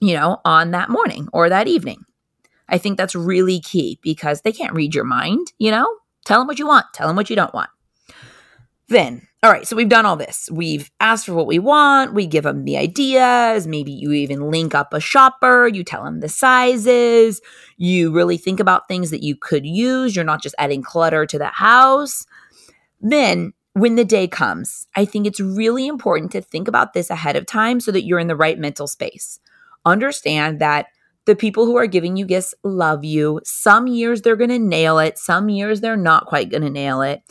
you 0.00 0.14
know, 0.14 0.40
on 0.44 0.72
that 0.72 0.90
morning 0.90 1.28
or 1.32 1.48
that 1.48 1.68
evening. 1.68 2.04
I 2.68 2.76
think 2.76 2.98
that's 2.98 3.14
really 3.14 3.60
key 3.60 3.98
because 4.02 4.42
they 4.42 4.52
can't 4.52 4.74
read 4.74 4.94
your 4.94 5.04
mind, 5.04 5.52
you 5.58 5.70
know? 5.70 5.88
Tell 6.26 6.38
them 6.38 6.46
what 6.46 6.58
you 6.58 6.66
want, 6.66 6.84
tell 6.92 7.06
them 7.06 7.16
what 7.16 7.30
you 7.30 7.36
don't 7.36 7.54
want. 7.54 7.70
Then, 8.88 9.26
all 9.42 9.50
right, 9.50 9.66
so 9.66 9.74
we've 9.74 9.88
done 9.88 10.04
all 10.04 10.16
this. 10.16 10.50
We've 10.52 10.90
asked 11.00 11.24
for 11.24 11.32
what 11.32 11.46
we 11.46 11.58
want. 11.58 12.12
We 12.12 12.26
give 12.26 12.44
them 12.44 12.64
the 12.64 12.76
ideas. 12.76 13.66
Maybe 13.66 13.90
you 13.90 14.12
even 14.12 14.50
link 14.50 14.74
up 14.74 14.92
a 14.92 15.00
shopper. 15.00 15.66
You 15.66 15.82
tell 15.82 16.04
them 16.04 16.20
the 16.20 16.28
sizes. 16.28 17.40
You 17.78 18.12
really 18.12 18.36
think 18.36 18.60
about 18.60 18.86
things 18.86 19.10
that 19.10 19.22
you 19.22 19.34
could 19.34 19.64
use. 19.64 20.14
You're 20.14 20.26
not 20.26 20.42
just 20.42 20.54
adding 20.58 20.82
clutter 20.82 21.24
to 21.24 21.38
the 21.38 21.46
house. 21.46 22.26
Then 23.00 23.54
when 23.72 23.96
the 23.96 24.04
day 24.04 24.28
comes, 24.28 24.86
I 24.94 25.06
think 25.06 25.26
it's 25.26 25.40
really 25.40 25.86
important 25.86 26.32
to 26.32 26.42
think 26.42 26.68
about 26.68 26.92
this 26.92 27.08
ahead 27.08 27.36
of 27.36 27.46
time 27.46 27.80
so 27.80 27.92
that 27.92 28.04
you're 28.04 28.18
in 28.18 28.28
the 28.28 28.36
right 28.36 28.58
mental 28.58 28.86
space. 28.86 29.40
Understand 29.86 30.60
that 30.60 30.88
the 31.24 31.34
people 31.34 31.64
who 31.64 31.76
are 31.76 31.86
giving 31.86 32.18
you 32.18 32.26
gifts 32.26 32.54
love 32.62 33.04
you. 33.06 33.40
Some 33.44 33.86
years 33.86 34.20
they're 34.20 34.36
going 34.36 34.50
to 34.50 34.58
nail 34.58 34.98
it, 34.98 35.16
some 35.16 35.48
years 35.48 35.80
they're 35.80 35.96
not 35.96 36.26
quite 36.26 36.50
going 36.50 36.62
to 36.62 36.68
nail 36.68 37.00
it. 37.00 37.22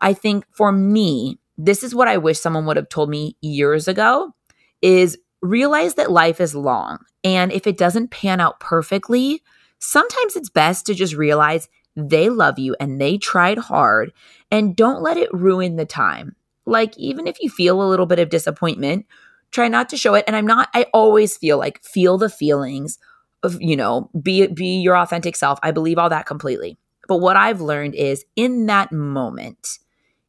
I 0.00 0.12
think 0.12 0.44
for 0.50 0.70
me, 0.70 1.38
this 1.56 1.82
is 1.82 1.94
what 1.94 2.08
I 2.08 2.16
wish 2.18 2.38
someone 2.38 2.66
would 2.66 2.76
have 2.76 2.88
told 2.88 3.10
me 3.10 3.36
years 3.40 3.88
ago 3.88 4.34
is 4.82 5.18
realize 5.42 5.94
that 5.94 6.10
life 6.10 6.40
is 6.40 6.54
long 6.54 6.98
and 7.24 7.50
if 7.52 7.66
it 7.66 7.78
doesn't 7.78 8.10
pan 8.10 8.40
out 8.40 8.60
perfectly, 8.60 9.42
sometimes 9.78 10.36
it's 10.36 10.50
best 10.50 10.86
to 10.86 10.94
just 10.94 11.14
realize 11.14 11.68
they 11.96 12.28
love 12.28 12.58
you 12.58 12.76
and 12.78 13.00
they 13.00 13.18
tried 13.18 13.58
hard 13.58 14.12
and 14.50 14.76
don't 14.76 15.02
let 15.02 15.16
it 15.16 15.32
ruin 15.32 15.76
the 15.76 15.86
time. 15.86 16.36
Like, 16.66 16.96
even 16.98 17.26
if 17.26 17.40
you 17.40 17.50
feel 17.50 17.82
a 17.82 17.88
little 17.88 18.06
bit 18.06 18.18
of 18.18 18.30
disappointment, 18.30 19.06
try 19.50 19.68
not 19.68 19.88
to 19.90 19.96
show 19.96 20.14
it. 20.14 20.24
And 20.26 20.34
I'm 20.34 20.46
not, 20.46 20.68
I 20.74 20.86
always 20.92 21.36
feel 21.36 21.58
like 21.58 21.82
feel 21.84 22.18
the 22.18 22.30
feelings 22.30 22.98
of, 23.42 23.56
you 23.60 23.76
know, 23.76 24.10
be 24.20 24.46
be 24.46 24.80
your 24.80 24.96
authentic 24.96 25.36
self. 25.36 25.58
I 25.62 25.70
believe 25.70 25.98
all 25.98 26.08
that 26.08 26.26
completely. 26.26 26.78
But 27.06 27.18
what 27.18 27.36
I've 27.36 27.60
learned 27.60 27.94
is 27.94 28.24
in 28.34 28.66
that 28.66 28.90
moment, 28.90 29.78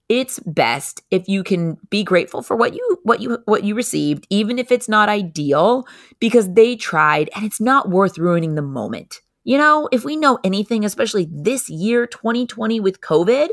it's 0.07 0.39
best 0.41 1.01
if 1.09 1.27
you 1.27 1.43
can 1.43 1.77
be 1.89 2.03
grateful 2.03 2.41
for 2.41 2.55
what 2.55 2.75
you 2.75 3.00
what 3.03 3.21
you 3.21 3.39
what 3.45 3.63
you 3.63 3.74
received 3.74 4.27
even 4.29 4.59
if 4.59 4.71
it's 4.71 4.88
not 4.88 5.09
ideal 5.09 5.85
because 6.19 6.53
they 6.53 6.75
tried 6.75 7.29
and 7.35 7.43
it's 7.43 7.59
not 7.59 7.89
worth 7.89 8.17
ruining 8.17 8.53
the 8.55 8.62
moment 8.62 9.21
you 9.45 9.59
know, 9.59 9.88
if 9.91 10.03
we 10.03 10.17
know 10.17 10.39
anything, 10.43 10.83
especially 10.83 11.29
this 11.31 11.69
year, 11.69 12.07
2020 12.07 12.79
with 12.79 13.00
COVID, 13.00 13.50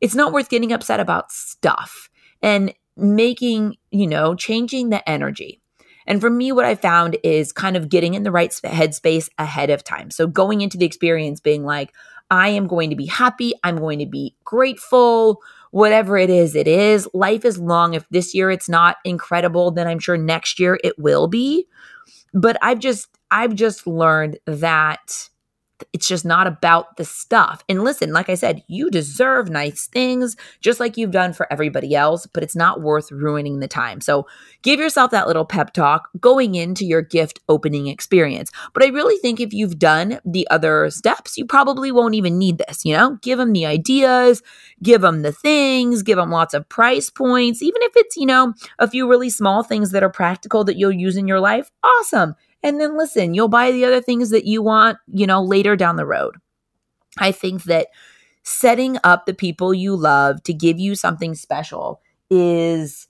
it's 0.00 0.14
not 0.14 0.32
worth 0.32 0.48
getting 0.48 0.72
upset 0.72 0.98
about 0.98 1.30
stuff 1.30 2.08
and 2.42 2.72
making, 2.96 3.76
you 3.90 4.06
know, 4.06 4.34
changing 4.34 4.88
the 4.88 5.06
energy. 5.08 5.60
And 6.06 6.22
for 6.22 6.30
me, 6.30 6.52
what 6.52 6.64
I 6.64 6.74
found 6.74 7.18
is 7.22 7.52
kind 7.52 7.76
of 7.76 7.90
getting 7.90 8.14
in 8.14 8.22
the 8.22 8.30
right 8.30 8.50
headspace 8.50 9.28
ahead 9.38 9.68
of 9.68 9.84
time. 9.84 10.10
So 10.10 10.26
going 10.26 10.62
into 10.62 10.78
the 10.78 10.86
experience 10.86 11.40
being 11.40 11.64
like, 11.64 11.92
I 12.30 12.48
am 12.48 12.66
going 12.66 12.88
to 12.88 12.96
be 12.96 13.06
happy. 13.06 13.52
I'm 13.62 13.76
going 13.76 13.98
to 13.98 14.06
be 14.06 14.34
grateful. 14.44 15.42
Whatever 15.76 16.16
it 16.16 16.30
is, 16.30 16.56
it 16.56 16.66
is. 16.66 17.06
Life 17.12 17.44
is 17.44 17.58
long. 17.58 17.92
If 17.92 18.08
this 18.08 18.34
year 18.34 18.50
it's 18.50 18.66
not 18.66 18.96
incredible, 19.04 19.70
then 19.70 19.86
I'm 19.86 19.98
sure 19.98 20.16
next 20.16 20.58
year 20.58 20.78
it 20.82 20.98
will 20.98 21.28
be. 21.28 21.66
But 22.32 22.56
I've 22.62 22.78
just 22.78 23.08
I've 23.30 23.54
just 23.54 23.86
learned 23.86 24.38
that 24.46 25.28
it's 25.92 26.08
just 26.08 26.24
not 26.24 26.46
about 26.46 26.96
the 26.96 27.04
stuff. 27.04 27.62
And 27.68 27.84
listen, 27.84 28.12
like 28.12 28.28
I 28.28 28.34
said, 28.34 28.62
you 28.66 28.90
deserve 28.90 29.50
nice 29.50 29.86
things 29.86 30.36
just 30.60 30.80
like 30.80 30.96
you've 30.96 31.10
done 31.10 31.32
for 31.32 31.50
everybody 31.52 31.94
else, 31.94 32.26
but 32.26 32.42
it's 32.42 32.56
not 32.56 32.80
worth 32.80 33.12
ruining 33.12 33.60
the 33.60 33.68
time. 33.68 34.00
So 34.00 34.26
give 34.62 34.80
yourself 34.80 35.10
that 35.10 35.26
little 35.26 35.44
pep 35.44 35.72
talk 35.72 36.08
going 36.20 36.54
into 36.54 36.84
your 36.84 37.02
gift 37.02 37.40
opening 37.48 37.88
experience. 37.88 38.50
But 38.72 38.84
I 38.84 38.88
really 38.88 39.18
think 39.18 39.40
if 39.40 39.52
you've 39.52 39.78
done 39.78 40.20
the 40.24 40.46
other 40.50 40.90
steps, 40.90 41.36
you 41.36 41.44
probably 41.44 41.92
won't 41.92 42.14
even 42.14 42.38
need 42.38 42.58
this. 42.58 42.84
You 42.84 42.96
know, 42.96 43.18
give 43.22 43.38
them 43.38 43.52
the 43.52 43.66
ideas, 43.66 44.42
give 44.82 45.02
them 45.02 45.22
the 45.22 45.32
things, 45.32 46.02
give 46.02 46.16
them 46.16 46.30
lots 46.30 46.54
of 46.54 46.68
price 46.68 47.10
points, 47.10 47.62
even 47.62 47.82
if 47.82 47.92
it's, 47.96 48.16
you 48.16 48.26
know, 48.26 48.54
a 48.78 48.88
few 48.88 49.08
really 49.08 49.30
small 49.30 49.62
things 49.62 49.90
that 49.90 50.02
are 50.02 50.10
practical 50.10 50.64
that 50.64 50.76
you'll 50.76 50.92
use 50.92 51.16
in 51.16 51.28
your 51.28 51.40
life. 51.40 51.70
Awesome 51.82 52.34
and 52.66 52.80
then 52.80 52.98
listen, 52.98 53.32
you'll 53.32 53.46
buy 53.46 53.70
the 53.70 53.84
other 53.84 54.00
things 54.00 54.30
that 54.30 54.44
you 54.44 54.60
want, 54.60 54.98
you 55.06 55.24
know, 55.24 55.40
later 55.40 55.76
down 55.76 55.94
the 55.94 56.04
road. 56.04 56.34
I 57.16 57.30
think 57.30 57.62
that 57.64 57.86
setting 58.42 58.98
up 59.04 59.24
the 59.24 59.34
people 59.34 59.72
you 59.72 59.94
love 59.94 60.42
to 60.42 60.52
give 60.52 60.80
you 60.80 60.96
something 60.96 61.36
special 61.36 62.00
is 62.28 63.06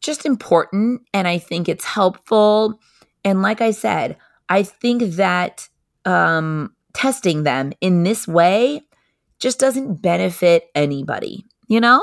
just 0.00 0.24
important. 0.24 1.02
And 1.12 1.28
I 1.28 1.36
think 1.36 1.68
it's 1.68 1.84
helpful. 1.84 2.80
And 3.22 3.42
like 3.42 3.60
I 3.60 3.70
said, 3.70 4.16
I 4.48 4.62
think 4.62 5.02
that 5.16 5.68
um, 6.06 6.74
testing 6.94 7.42
them 7.42 7.74
in 7.82 8.02
this 8.02 8.26
way 8.26 8.80
just 9.40 9.60
doesn't 9.60 10.00
benefit 10.00 10.70
anybody, 10.74 11.44
you 11.68 11.80
know? 11.80 12.02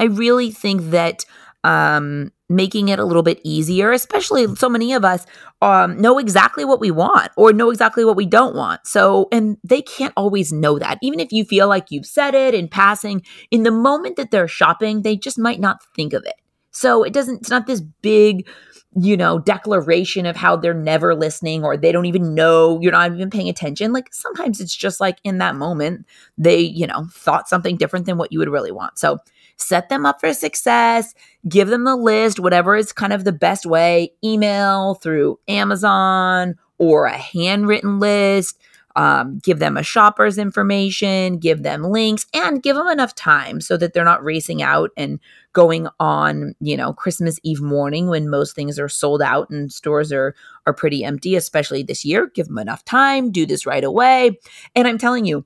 I 0.00 0.06
really 0.06 0.50
think 0.50 0.90
that 0.90 1.24
um, 1.62 2.32
making 2.48 2.88
it 2.88 2.98
a 2.98 3.04
little 3.04 3.22
bit 3.22 3.40
easier, 3.42 3.90
especially 3.90 4.54
so 4.56 4.68
many 4.68 4.92
of 4.92 5.04
us 5.04 5.24
um, 5.62 6.00
know 6.00 6.18
exactly 6.18 6.64
what 6.64 6.80
we 6.80 6.90
want 6.90 7.30
or 7.36 7.52
know 7.52 7.70
exactly 7.70 8.04
what 8.04 8.16
we 8.16 8.26
don't 8.26 8.54
want. 8.54 8.86
So, 8.86 9.28
and 9.32 9.56
they 9.64 9.80
can't 9.80 10.12
always 10.16 10.52
know 10.52 10.78
that. 10.78 10.98
Even 11.02 11.20
if 11.20 11.32
you 11.32 11.44
feel 11.44 11.68
like 11.68 11.90
you've 11.90 12.06
said 12.06 12.34
it 12.34 12.54
in 12.54 12.68
passing, 12.68 13.22
in 13.50 13.62
the 13.62 13.70
moment 13.70 14.16
that 14.16 14.30
they're 14.30 14.48
shopping, 14.48 15.02
they 15.02 15.16
just 15.16 15.38
might 15.38 15.60
not 15.60 15.78
think 15.96 16.12
of 16.12 16.24
it. 16.26 16.34
So 16.70 17.02
it 17.02 17.12
doesn't, 17.12 17.40
it's 17.40 17.50
not 17.50 17.66
this 17.66 17.80
big, 17.80 18.48
you 18.96 19.16
know, 19.16 19.38
declaration 19.38 20.26
of 20.26 20.36
how 20.36 20.56
they're 20.56 20.74
never 20.74 21.14
listening 21.14 21.64
or 21.64 21.76
they 21.76 21.92
don't 21.92 22.06
even 22.06 22.34
know 22.34 22.80
you're 22.80 22.92
not 22.92 23.12
even 23.12 23.30
paying 23.30 23.48
attention. 23.48 23.92
Like 23.92 24.12
sometimes 24.12 24.60
it's 24.60 24.74
just 24.74 25.00
like 25.00 25.18
in 25.24 25.38
that 25.38 25.56
moment, 25.56 26.04
they, 26.36 26.58
you 26.58 26.86
know, 26.86 27.06
thought 27.12 27.48
something 27.48 27.76
different 27.76 28.06
than 28.06 28.18
what 28.18 28.32
you 28.32 28.38
would 28.40 28.48
really 28.48 28.72
want. 28.72 28.98
So 28.98 29.18
set 29.56 29.88
them 29.88 30.04
up 30.06 30.20
for 30.20 30.32
success, 30.34 31.14
give 31.48 31.68
them 31.68 31.84
the 31.84 31.96
list, 31.96 32.40
whatever 32.40 32.76
is 32.76 32.92
kind 32.92 33.12
of 33.12 33.24
the 33.24 33.32
best 33.32 33.66
way 33.66 34.12
email 34.22 34.94
through 34.94 35.38
Amazon 35.48 36.56
or 36.78 37.06
a 37.06 37.16
handwritten 37.16 37.98
list. 37.98 38.60
Um, 38.96 39.38
give 39.42 39.58
them 39.58 39.76
a 39.76 39.82
shopper's 39.82 40.38
information, 40.38 41.38
give 41.38 41.64
them 41.64 41.82
links, 41.82 42.26
and 42.32 42.62
give 42.62 42.76
them 42.76 42.86
enough 42.86 43.12
time 43.16 43.60
so 43.60 43.76
that 43.76 43.92
they're 43.92 44.04
not 44.04 44.22
racing 44.22 44.62
out 44.62 44.90
and 44.96 45.18
going 45.52 45.88
on, 45.98 46.54
you 46.60 46.76
know, 46.76 46.92
Christmas 46.92 47.40
Eve 47.42 47.60
morning 47.60 48.06
when 48.06 48.30
most 48.30 48.54
things 48.54 48.78
are 48.78 48.88
sold 48.88 49.20
out 49.20 49.50
and 49.50 49.72
stores 49.72 50.12
are 50.12 50.36
are 50.64 50.72
pretty 50.72 51.02
empty, 51.02 51.34
especially 51.34 51.82
this 51.82 52.04
year. 52.04 52.30
Give 52.34 52.46
them 52.46 52.58
enough 52.58 52.84
time, 52.84 53.32
do 53.32 53.46
this 53.46 53.66
right 53.66 53.82
away. 53.82 54.38
And 54.76 54.86
I'm 54.86 54.98
telling 54.98 55.24
you, 55.24 55.44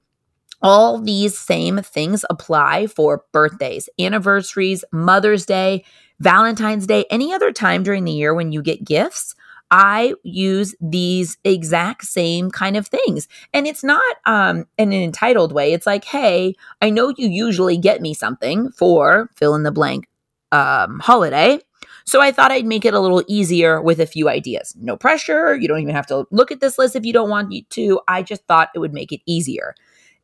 all 0.62 0.98
these 0.98 1.38
same 1.38 1.78
things 1.78 2.24
apply 2.30 2.86
for 2.86 3.24
birthdays, 3.32 3.88
anniversaries, 3.98 4.84
Mother's 4.92 5.46
Day, 5.46 5.84
Valentine's 6.20 6.86
Day, 6.86 7.04
any 7.10 7.32
other 7.32 7.52
time 7.52 7.82
during 7.82 8.04
the 8.04 8.12
year 8.12 8.34
when 8.34 8.52
you 8.52 8.62
get 8.62 8.84
gifts. 8.84 9.34
I 9.70 10.14
use 10.22 10.74
these 10.80 11.36
exact 11.44 12.06
same 12.06 12.50
kind 12.50 12.76
of 12.76 12.88
things. 12.88 13.28
And 13.52 13.66
it's 13.66 13.84
not 13.84 14.16
um, 14.24 14.66
in 14.78 14.92
an 14.92 15.02
entitled 15.02 15.52
way. 15.52 15.74
It's 15.74 15.86
like, 15.86 16.04
hey, 16.04 16.54
I 16.80 16.88
know 16.88 17.12
you 17.16 17.28
usually 17.28 17.76
get 17.76 18.00
me 18.00 18.14
something 18.14 18.70
for 18.70 19.28
fill 19.36 19.54
in 19.54 19.64
the 19.64 19.70
blank 19.70 20.08
um, 20.52 21.00
holiday. 21.00 21.60
So 22.06 22.22
I 22.22 22.32
thought 22.32 22.50
I'd 22.50 22.64
make 22.64 22.86
it 22.86 22.94
a 22.94 23.00
little 23.00 23.22
easier 23.28 23.82
with 23.82 24.00
a 24.00 24.06
few 24.06 24.30
ideas. 24.30 24.74
No 24.80 24.96
pressure. 24.96 25.54
You 25.54 25.68
don't 25.68 25.80
even 25.80 25.94
have 25.94 26.06
to 26.06 26.26
look 26.30 26.50
at 26.50 26.60
this 26.60 26.78
list 26.78 26.96
if 26.96 27.04
you 27.04 27.12
don't 27.12 27.28
want 27.28 27.52
to. 27.68 28.00
I 28.08 28.22
just 28.22 28.46
thought 28.46 28.70
it 28.74 28.78
would 28.78 28.94
make 28.94 29.12
it 29.12 29.20
easier. 29.26 29.74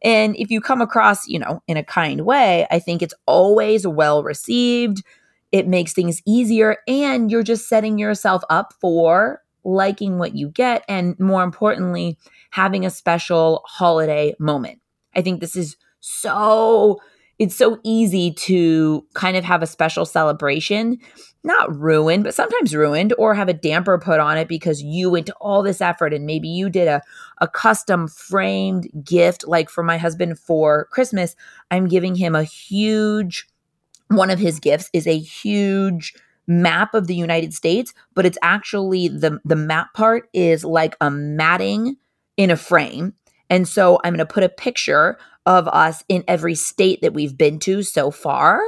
And 0.05 0.37
if 0.37 0.51
you 0.51 0.61
come 0.61 0.83
across, 0.83 1.27
you 1.27 1.39
know, 1.39 1.63
in 1.67 1.77
a 1.77 1.83
kind 1.83 2.27
way, 2.27 2.67
I 2.71 2.79
think 2.79 3.03
it's 3.03 3.15
always 3.27 3.87
well 3.87 4.23
received. 4.23 5.03
It 5.51 5.67
makes 5.67 5.95
things 5.95 6.21
easier 6.27 6.79
and 6.87 7.31
you're 7.31 7.43
just 7.43 7.69
setting 7.69 7.99
yourself 7.99 8.43
up 8.51 8.75
for 8.81 9.43
liking 9.65 10.19
what 10.19 10.37
you 10.37 10.51
get 10.51 10.85
and 10.89 11.19
more 11.19 11.43
importantly, 11.43 12.19
having 12.51 12.85
a 12.85 12.91
special 12.91 13.63
holiday 13.65 14.35
moment. 14.39 14.81
I 15.17 15.23
think 15.23 15.41
this 15.41 15.57
is 15.57 15.77
so 16.01 17.01
it's 17.39 17.57
so 17.57 17.81
easy 17.83 18.33
to 18.33 19.05
kind 19.15 19.37
of 19.37 19.45
have 19.45 19.63
a 19.63 19.67
special 19.67 20.05
celebration 20.05 20.99
not 21.45 21.79
ruined, 21.79 22.25
but 22.25 22.35
sometimes 22.35 22.75
ruined, 22.75 23.13
or 23.19 23.35
have 23.35 23.49
a 23.49 23.55
damper 23.55 23.99
put 23.99 24.19
on 24.19 24.39
it 24.39 24.49
because 24.49 24.83
you 24.83 25.11
went 25.11 25.27
to 25.27 25.35
all 25.41 25.63
this 25.63 25.81
effort 25.81 26.15
and 26.15 26.25
maybe 26.27 26.49
you 26.49 26.71
did 26.71 26.89
a, 26.89 27.03
a 27.41 27.47
custom 27.47 28.09
framed 28.09 28.89
gift. 29.05 29.47
Like 29.47 29.69
for 29.69 29.83
my 29.83 29.99
husband 29.99 30.39
for 30.39 30.87
Christmas, 30.87 31.37
I'm 31.71 31.87
giving 31.87 32.15
him 32.15 32.35
a 32.35 32.45
huge, 32.45 33.47
one 34.09 34.31
of 34.31 34.39
his 34.39 34.59
gifts 34.59 34.89
is 34.93 35.07
a 35.07 35.19
huge 35.19 36.15
map 36.47 36.95
of 36.95 37.07
the 37.07 37.15
United 37.15 37.55
States, 37.55 37.93
but 38.15 38.27
it's 38.27 38.39
actually 38.43 39.09
the, 39.09 39.39
the 39.45 39.57
map 39.57 39.93
part 39.95 40.29
is 40.33 40.65
like 40.65 40.97
a 41.01 41.11
matting 41.11 41.97
in 42.37 42.51
a 42.51 42.57
frame. 42.57 43.15
And 43.51 43.69
so 43.69 44.01
I'm 44.03 44.15
going 44.15 44.27
to 44.27 44.33
put 44.33 44.43
a 44.43 44.49
picture 44.49 45.19
of 45.47 45.69
us 45.69 46.03
in 46.09 46.25
every 46.27 46.55
state 46.55 47.03
that 47.03 47.13
we've 47.13 47.37
been 47.37 47.59
to 47.61 47.83
so 47.83 48.11
far 48.11 48.61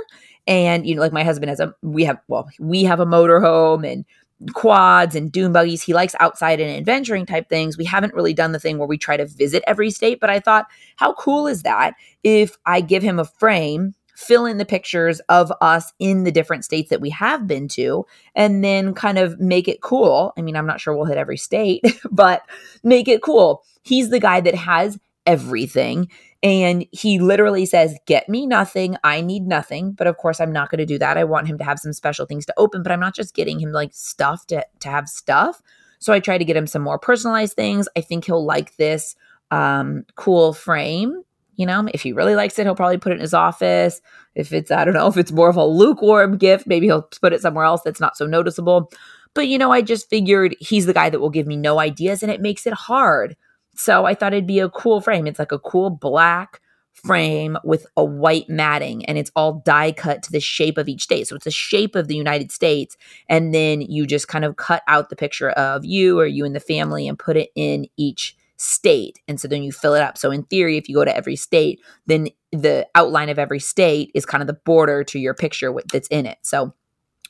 and, 0.46 0.86
you 0.86 0.94
know, 0.94 1.00
like 1.00 1.12
my 1.12 1.24
husband 1.24 1.50
has 1.50 1.60
a, 1.60 1.74
we 1.82 2.04
have, 2.04 2.18
well, 2.28 2.48
we 2.58 2.84
have 2.84 3.00
a 3.00 3.06
motorhome 3.06 3.90
and 3.90 4.04
quads 4.52 5.14
and 5.14 5.32
dune 5.32 5.52
buggies. 5.52 5.82
He 5.82 5.94
likes 5.94 6.14
outside 6.20 6.60
and 6.60 6.70
adventuring 6.70 7.26
type 7.26 7.48
things. 7.48 7.78
We 7.78 7.84
haven't 7.84 8.14
really 8.14 8.34
done 8.34 8.52
the 8.52 8.60
thing 8.60 8.78
where 8.78 8.88
we 8.88 8.98
try 8.98 9.16
to 9.16 9.26
visit 9.26 9.62
every 9.66 9.90
state, 9.90 10.20
but 10.20 10.30
I 10.30 10.40
thought, 10.40 10.66
how 10.96 11.14
cool 11.14 11.46
is 11.46 11.62
that 11.62 11.94
if 12.22 12.56
I 12.66 12.80
give 12.80 13.02
him 13.02 13.18
a 13.18 13.24
frame, 13.24 13.94
fill 14.14 14.46
in 14.46 14.58
the 14.58 14.64
pictures 14.64 15.20
of 15.28 15.52
us 15.60 15.92
in 15.98 16.24
the 16.24 16.32
different 16.32 16.64
states 16.64 16.90
that 16.90 17.00
we 17.00 17.10
have 17.10 17.46
been 17.46 17.68
to, 17.68 18.06
and 18.34 18.64
then 18.64 18.94
kind 18.94 19.18
of 19.18 19.38
make 19.38 19.68
it 19.68 19.82
cool. 19.82 20.32
I 20.36 20.42
mean, 20.42 20.56
I'm 20.56 20.66
not 20.66 20.80
sure 20.80 20.94
we'll 20.94 21.04
hit 21.04 21.18
every 21.18 21.36
state, 21.36 21.82
but 22.10 22.42
make 22.82 23.08
it 23.08 23.22
cool. 23.22 23.62
He's 23.82 24.10
the 24.10 24.20
guy 24.20 24.40
that 24.40 24.54
has 24.54 24.98
everything. 25.26 26.08
And 26.46 26.86
he 26.92 27.18
literally 27.18 27.66
says, 27.66 27.98
Get 28.06 28.28
me 28.28 28.46
nothing. 28.46 28.96
I 29.02 29.20
need 29.20 29.48
nothing. 29.48 29.90
But 29.90 30.06
of 30.06 30.16
course, 30.16 30.40
I'm 30.40 30.52
not 30.52 30.70
going 30.70 30.78
to 30.78 30.86
do 30.86 30.96
that. 30.96 31.18
I 31.18 31.24
want 31.24 31.48
him 31.48 31.58
to 31.58 31.64
have 31.64 31.80
some 31.80 31.92
special 31.92 32.24
things 32.24 32.46
to 32.46 32.54
open, 32.56 32.84
but 32.84 32.92
I'm 32.92 33.00
not 33.00 33.16
just 33.16 33.34
getting 33.34 33.58
him 33.58 33.72
like 33.72 33.92
stuff 33.92 34.46
to, 34.46 34.64
to 34.78 34.88
have 34.88 35.08
stuff. 35.08 35.60
So 35.98 36.12
I 36.12 36.20
try 36.20 36.38
to 36.38 36.44
get 36.44 36.56
him 36.56 36.68
some 36.68 36.82
more 36.82 37.00
personalized 37.00 37.54
things. 37.54 37.88
I 37.96 38.00
think 38.00 38.26
he'll 38.26 38.44
like 38.44 38.76
this 38.76 39.16
um, 39.50 40.04
cool 40.14 40.52
frame. 40.52 41.20
You 41.56 41.66
know, 41.66 41.88
if 41.92 42.02
he 42.02 42.12
really 42.12 42.36
likes 42.36 42.56
it, 42.60 42.62
he'll 42.64 42.76
probably 42.76 42.98
put 42.98 43.10
it 43.10 43.16
in 43.16 43.22
his 43.22 43.34
office. 43.34 44.00
If 44.36 44.52
it's, 44.52 44.70
I 44.70 44.84
don't 44.84 44.94
know, 44.94 45.06
if 45.08 45.16
it's 45.16 45.32
more 45.32 45.48
of 45.48 45.56
a 45.56 45.64
lukewarm 45.64 46.36
gift, 46.36 46.68
maybe 46.68 46.86
he'll 46.86 47.08
put 47.20 47.32
it 47.32 47.42
somewhere 47.42 47.64
else 47.64 47.82
that's 47.82 48.00
not 48.00 48.16
so 48.16 48.24
noticeable. 48.24 48.92
But, 49.34 49.48
you 49.48 49.58
know, 49.58 49.72
I 49.72 49.82
just 49.82 50.08
figured 50.08 50.54
he's 50.60 50.86
the 50.86 50.94
guy 50.94 51.10
that 51.10 51.18
will 51.18 51.28
give 51.28 51.48
me 51.48 51.56
no 51.56 51.80
ideas 51.80 52.22
and 52.22 52.30
it 52.30 52.40
makes 52.40 52.68
it 52.68 52.72
hard 52.72 53.36
so 53.76 54.04
I 54.04 54.14
thought 54.14 54.32
it'd 54.32 54.46
be 54.46 54.60
a 54.60 54.68
cool 54.70 55.00
frame. 55.00 55.26
It's 55.26 55.38
like 55.38 55.52
a 55.52 55.58
cool 55.58 55.90
black 55.90 56.60
frame 56.92 57.58
with 57.62 57.86
a 57.96 58.04
white 58.04 58.48
matting 58.48 59.04
and 59.04 59.18
it's 59.18 59.30
all 59.36 59.62
die 59.64 59.92
cut 59.92 60.22
to 60.22 60.32
the 60.32 60.40
shape 60.40 60.78
of 60.78 60.88
each 60.88 61.02
state. 61.02 61.28
So 61.28 61.36
it's 61.36 61.44
the 61.44 61.50
shape 61.50 61.94
of 61.94 62.08
the 62.08 62.16
United 62.16 62.50
States. 62.50 62.96
And 63.28 63.54
then 63.54 63.82
you 63.82 64.06
just 64.06 64.28
kind 64.28 64.44
of 64.44 64.56
cut 64.56 64.82
out 64.88 65.10
the 65.10 65.16
picture 65.16 65.50
of 65.50 65.84
you 65.84 66.18
or 66.18 66.26
you 66.26 66.44
and 66.44 66.54
the 66.54 66.60
family 66.60 67.06
and 67.06 67.18
put 67.18 67.36
it 67.36 67.50
in 67.54 67.86
each 67.96 68.36
state. 68.56 69.20
And 69.28 69.38
so 69.38 69.46
then 69.46 69.62
you 69.62 69.72
fill 69.72 69.94
it 69.94 70.02
up. 70.02 70.16
So 70.16 70.30
in 70.30 70.44
theory, 70.44 70.78
if 70.78 70.88
you 70.88 70.94
go 70.94 71.04
to 71.04 71.14
every 71.14 71.36
state, 71.36 71.80
then 72.06 72.28
the 72.52 72.88
outline 72.94 73.28
of 73.28 73.38
every 73.38 73.60
state 73.60 74.10
is 74.14 74.24
kind 74.24 74.42
of 74.42 74.46
the 74.46 74.54
border 74.54 75.04
to 75.04 75.18
your 75.18 75.34
picture 75.34 75.74
that's 75.92 76.08
in 76.08 76.24
it. 76.24 76.38
So 76.40 76.74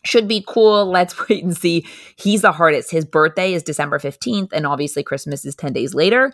should 0.06 0.28
be 0.28 0.44
cool. 0.46 0.86
Let's 0.86 1.16
wait 1.28 1.44
and 1.44 1.56
see. 1.56 1.86
He's 2.16 2.42
the 2.42 2.52
hardest. 2.52 2.90
His 2.90 3.04
birthday 3.04 3.54
is 3.54 3.62
December 3.62 3.98
15th, 3.98 4.52
and 4.52 4.66
obviously 4.66 5.02
Christmas 5.02 5.44
is 5.44 5.54
10 5.54 5.72
days 5.72 5.94
later. 5.94 6.32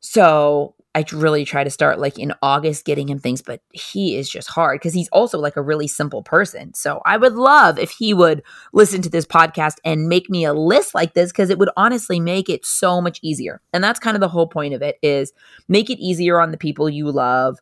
So 0.00 0.74
I 0.94 1.04
really 1.12 1.44
try 1.44 1.64
to 1.64 1.70
start 1.70 2.00
like 2.00 2.18
in 2.18 2.32
August 2.42 2.84
getting 2.84 3.08
him 3.08 3.18
things, 3.18 3.42
but 3.42 3.60
he 3.72 4.16
is 4.16 4.28
just 4.28 4.48
hard 4.48 4.80
because 4.80 4.94
he's 4.94 5.08
also 5.10 5.38
like 5.38 5.56
a 5.56 5.62
really 5.62 5.86
simple 5.86 6.22
person. 6.22 6.74
So 6.74 7.02
I 7.04 7.16
would 7.16 7.34
love 7.34 7.78
if 7.78 7.90
he 7.90 8.14
would 8.14 8.42
listen 8.72 9.02
to 9.02 9.10
this 9.10 9.26
podcast 9.26 9.74
and 9.84 10.08
make 10.08 10.28
me 10.30 10.44
a 10.44 10.54
list 10.54 10.94
like 10.94 11.14
this 11.14 11.30
because 11.30 11.50
it 11.50 11.58
would 11.58 11.70
honestly 11.76 12.18
make 12.18 12.48
it 12.48 12.64
so 12.64 13.00
much 13.00 13.20
easier. 13.22 13.60
And 13.72 13.84
that's 13.84 14.00
kind 14.00 14.16
of 14.16 14.20
the 14.20 14.28
whole 14.28 14.48
point 14.48 14.74
of 14.74 14.82
it 14.82 14.98
is 15.02 15.32
make 15.68 15.90
it 15.90 16.00
easier 16.00 16.40
on 16.40 16.50
the 16.50 16.58
people 16.58 16.88
you 16.88 17.12
love. 17.12 17.58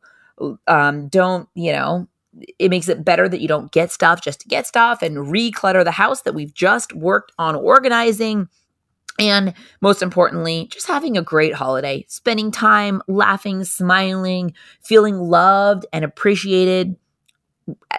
Um, 0.66 1.08
don't, 1.08 1.48
you 1.54 1.72
know, 1.72 2.08
it 2.58 2.70
makes 2.70 2.88
it 2.88 3.04
better 3.04 3.28
that 3.28 3.40
you 3.40 3.48
don't 3.48 3.72
get 3.72 3.90
stuff 3.90 4.20
just 4.20 4.40
to 4.40 4.48
get 4.48 4.66
stuff 4.66 5.02
and 5.02 5.16
reclutter 5.16 5.84
the 5.84 5.90
house 5.90 6.22
that 6.22 6.34
we've 6.34 6.54
just 6.54 6.92
worked 6.94 7.32
on 7.38 7.54
organizing. 7.54 8.48
And 9.18 9.54
most 9.80 10.02
importantly, 10.02 10.68
just 10.70 10.86
having 10.86 11.16
a 11.16 11.22
great 11.22 11.54
holiday, 11.54 12.04
spending 12.08 12.50
time 12.50 13.00
laughing, 13.08 13.64
smiling, 13.64 14.52
feeling 14.82 15.16
loved 15.16 15.86
and 15.92 16.04
appreciated 16.04 16.96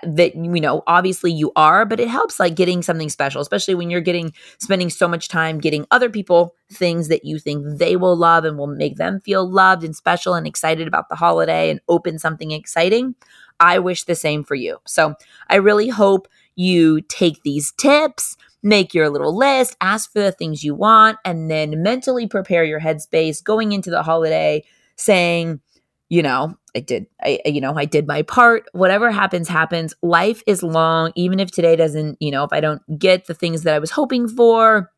that 0.02 0.34
you 0.34 0.62
know 0.62 0.82
obviously 0.88 1.30
you 1.30 1.52
are 1.58 1.86
but 1.86 2.00
it 2.00 2.08
helps 2.08 2.40
like 2.40 2.56
getting 2.56 2.82
something 2.82 3.10
special 3.10 3.42
especially 3.42 3.76
when 3.76 3.90
you're 3.90 4.00
getting 4.00 4.32
spending 4.60 4.90
so 4.90 5.10
much 5.10 5.28
time 5.28 5.60
getting 5.60 5.86
other 5.92 6.10
people 6.10 6.56
things 6.72 7.10
that 7.10 7.26
you 7.26 7.38
think 7.38 7.78
they 7.78 7.98
will 7.98 8.16
love 8.16 8.46
and 8.46 8.58
will 8.58 8.68
make 8.68 8.96
them 8.96 9.20
feel 9.20 9.50
loved 9.50 9.84
and 9.84 9.94
special 9.94 10.36
and 10.36 10.48
excited 10.48 10.88
about 10.88 11.10
the 11.10 11.16
holiday 11.16 11.70
and 11.70 11.82
open 11.90 12.18
something 12.18 12.52
exciting 12.52 13.14
I 13.60 13.80
wish 13.80 14.04
the 14.04 14.16
same 14.16 14.44
for 14.44 14.56
you. 14.56 14.78
So 14.86 15.16
I 15.50 15.56
really 15.56 15.90
hope 15.90 16.28
you 16.56 17.02
take 17.02 17.44
these 17.44 17.72
tips, 17.72 18.36
make 18.64 18.94
your 18.94 19.10
little 19.10 19.36
list, 19.36 19.76
ask 19.82 20.12
for 20.12 20.22
the 20.22 20.32
things 20.32 20.64
you 20.64 20.76
want, 20.76 21.18
and 21.24 21.50
then 21.50 21.82
mentally 21.84 22.28
prepare 22.28 22.64
your 22.64 22.80
headspace 22.80 23.44
going 23.44 23.72
into 23.72 23.90
the 23.90 24.04
holiday 24.04 24.64
saying, 24.96 25.62
you 26.10 26.24
know, 26.24 26.58
I 26.76 26.80
did, 26.80 27.08
I, 27.22 27.42
you 27.46 27.62
know, 27.62 27.74
I 27.76 27.86
did 27.86 28.08
my 28.08 28.22
part. 28.22 28.66
Whatever 28.72 29.12
happens, 29.12 29.48
happens. 29.48 29.94
Life 30.02 30.42
is 30.48 30.64
long. 30.64 31.12
Even 31.16 31.40
if 31.40 31.52
today 31.52 31.76
doesn't, 31.76 32.18
you 32.22 32.32
know, 32.32 32.44
if 32.44 32.54
I 32.54 32.60
don't 32.60 32.82
get 32.98 33.26
the 33.26 33.34
things 33.34 33.64
that 33.64 33.76
I 33.76 33.80
was 33.80 33.92
hoping 33.92 34.28
for, 34.28 34.92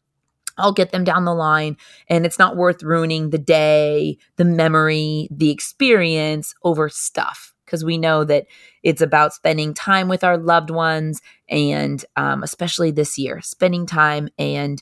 I'll 0.57 0.73
get 0.73 0.91
them 0.91 1.03
down 1.03 1.25
the 1.25 1.33
line. 1.33 1.77
And 2.09 2.25
it's 2.25 2.37
not 2.37 2.57
worth 2.57 2.83
ruining 2.83 3.29
the 3.29 3.37
day, 3.37 4.17
the 4.35 4.45
memory, 4.45 5.29
the 5.31 5.49
experience 5.49 6.53
over 6.63 6.89
stuff 6.89 7.53
because 7.69 7.85
we 7.85 7.97
know 7.97 8.23
that 8.23 8.47
it's 8.83 9.01
about 9.01 9.33
spending 9.33 9.73
time 9.73 10.07
with 10.07 10.23
our 10.23 10.37
loved 10.37 10.69
ones 10.69 11.21
and 11.47 12.03
um, 12.15 12.43
especially 12.43 12.91
this 12.91 13.17
year, 13.17 13.41
spending 13.41 13.85
time 13.85 14.29
and 14.37 14.81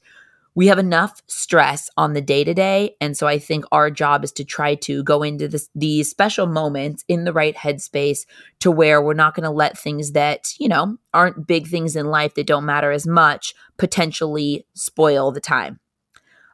we 0.58 0.66
have 0.66 0.80
enough 0.80 1.22
stress 1.28 1.88
on 1.98 2.14
the 2.14 2.22
day 2.22 2.44
to 2.44 2.52
day. 2.52 2.96
And 3.00 3.16
so 3.16 3.28
I 3.28 3.38
think 3.38 3.64
our 3.72 3.92
job 3.92 4.24
is 4.24 4.32
to 4.32 4.44
try 4.44 4.74
to 4.74 5.04
go 5.04 5.22
into 5.22 5.48
this, 5.48 5.70
these 5.76 6.10
special 6.10 6.48
moments 6.48 7.06
in 7.08 7.26
the 7.26 7.32
right 7.32 7.56
headspace 7.56 8.26
to 8.62 8.72
where 8.72 9.00
we're 9.00 9.14
not 9.14 9.36
going 9.36 9.44
to 9.44 9.52
let 9.52 9.78
things 9.78 10.14
that, 10.14 10.56
you 10.60 10.68
know, 10.68 10.98
aren't 11.14 11.46
big 11.46 11.68
things 11.68 11.96
in 11.96 12.08
life 12.08 12.34
that 12.34 12.48
don't 12.48 12.66
matter 12.66 12.92
as 12.92 13.06
much 13.06 13.54
potentially 13.78 14.66
spoil 14.74 15.32
the 15.32 15.40
time. 15.40 15.80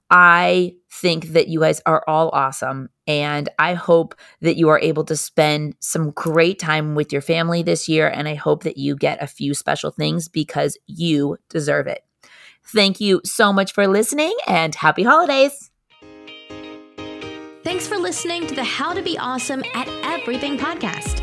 I 0.09 0.75
think 0.91 1.27
that 1.27 1.47
you 1.47 1.61
guys 1.61 1.81
are 1.85 2.03
all 2.05 2.29
awesome. 2.33 2.89
And 3.07 3.49
I 3.59 3.73
hope 3.73 4.15
that 4.41 4.57
you 4.57 4.69
are 4.69 4.79
able 4.79 5.03
to 5.05 5.15
spend 5.15 5.75
some 5.79 6.11
great 6.11 6.59
time 6.59 6.95
with 6.95 7.11
your 7.11 7.21
family 7.21 7.63
this 7.63 7.89
year. 7.89 8.07
And 8.07 8.27
I 8.27 8.35
hope 8.35 8.63
that 8.63 8.77
you 8.77 8.95
get 8.95 9.21
a 9.21 9.27
few 9.27 9.53
special 9.53 9.91
things 9.91 10.27
because 10.27 10.77
you 10.87 11.37
deserve 11.49 11.87
it. 11.87 12.03
Thank 12.65 13.01
you 13.01 13.21
so 13.25 13.51
much 13.51 13.73
for 13.73 13.87
listening 13.87 14.35
and 14.47 14.73
happy 14.73 15.03
holidays. 15.03 15.69
Thanks 17.63 17.87
for 17.87 17.97
listening 17.97 18.45
to 18.47 18.55
the 18.55 18.63
How 18.63 18.93
to 18.93 19.01
Be 19.01 19.17
Awesome 19.17 19.63
at 19.73 19.87
Everything 20.03 20.57
podcast. 20.57 21.22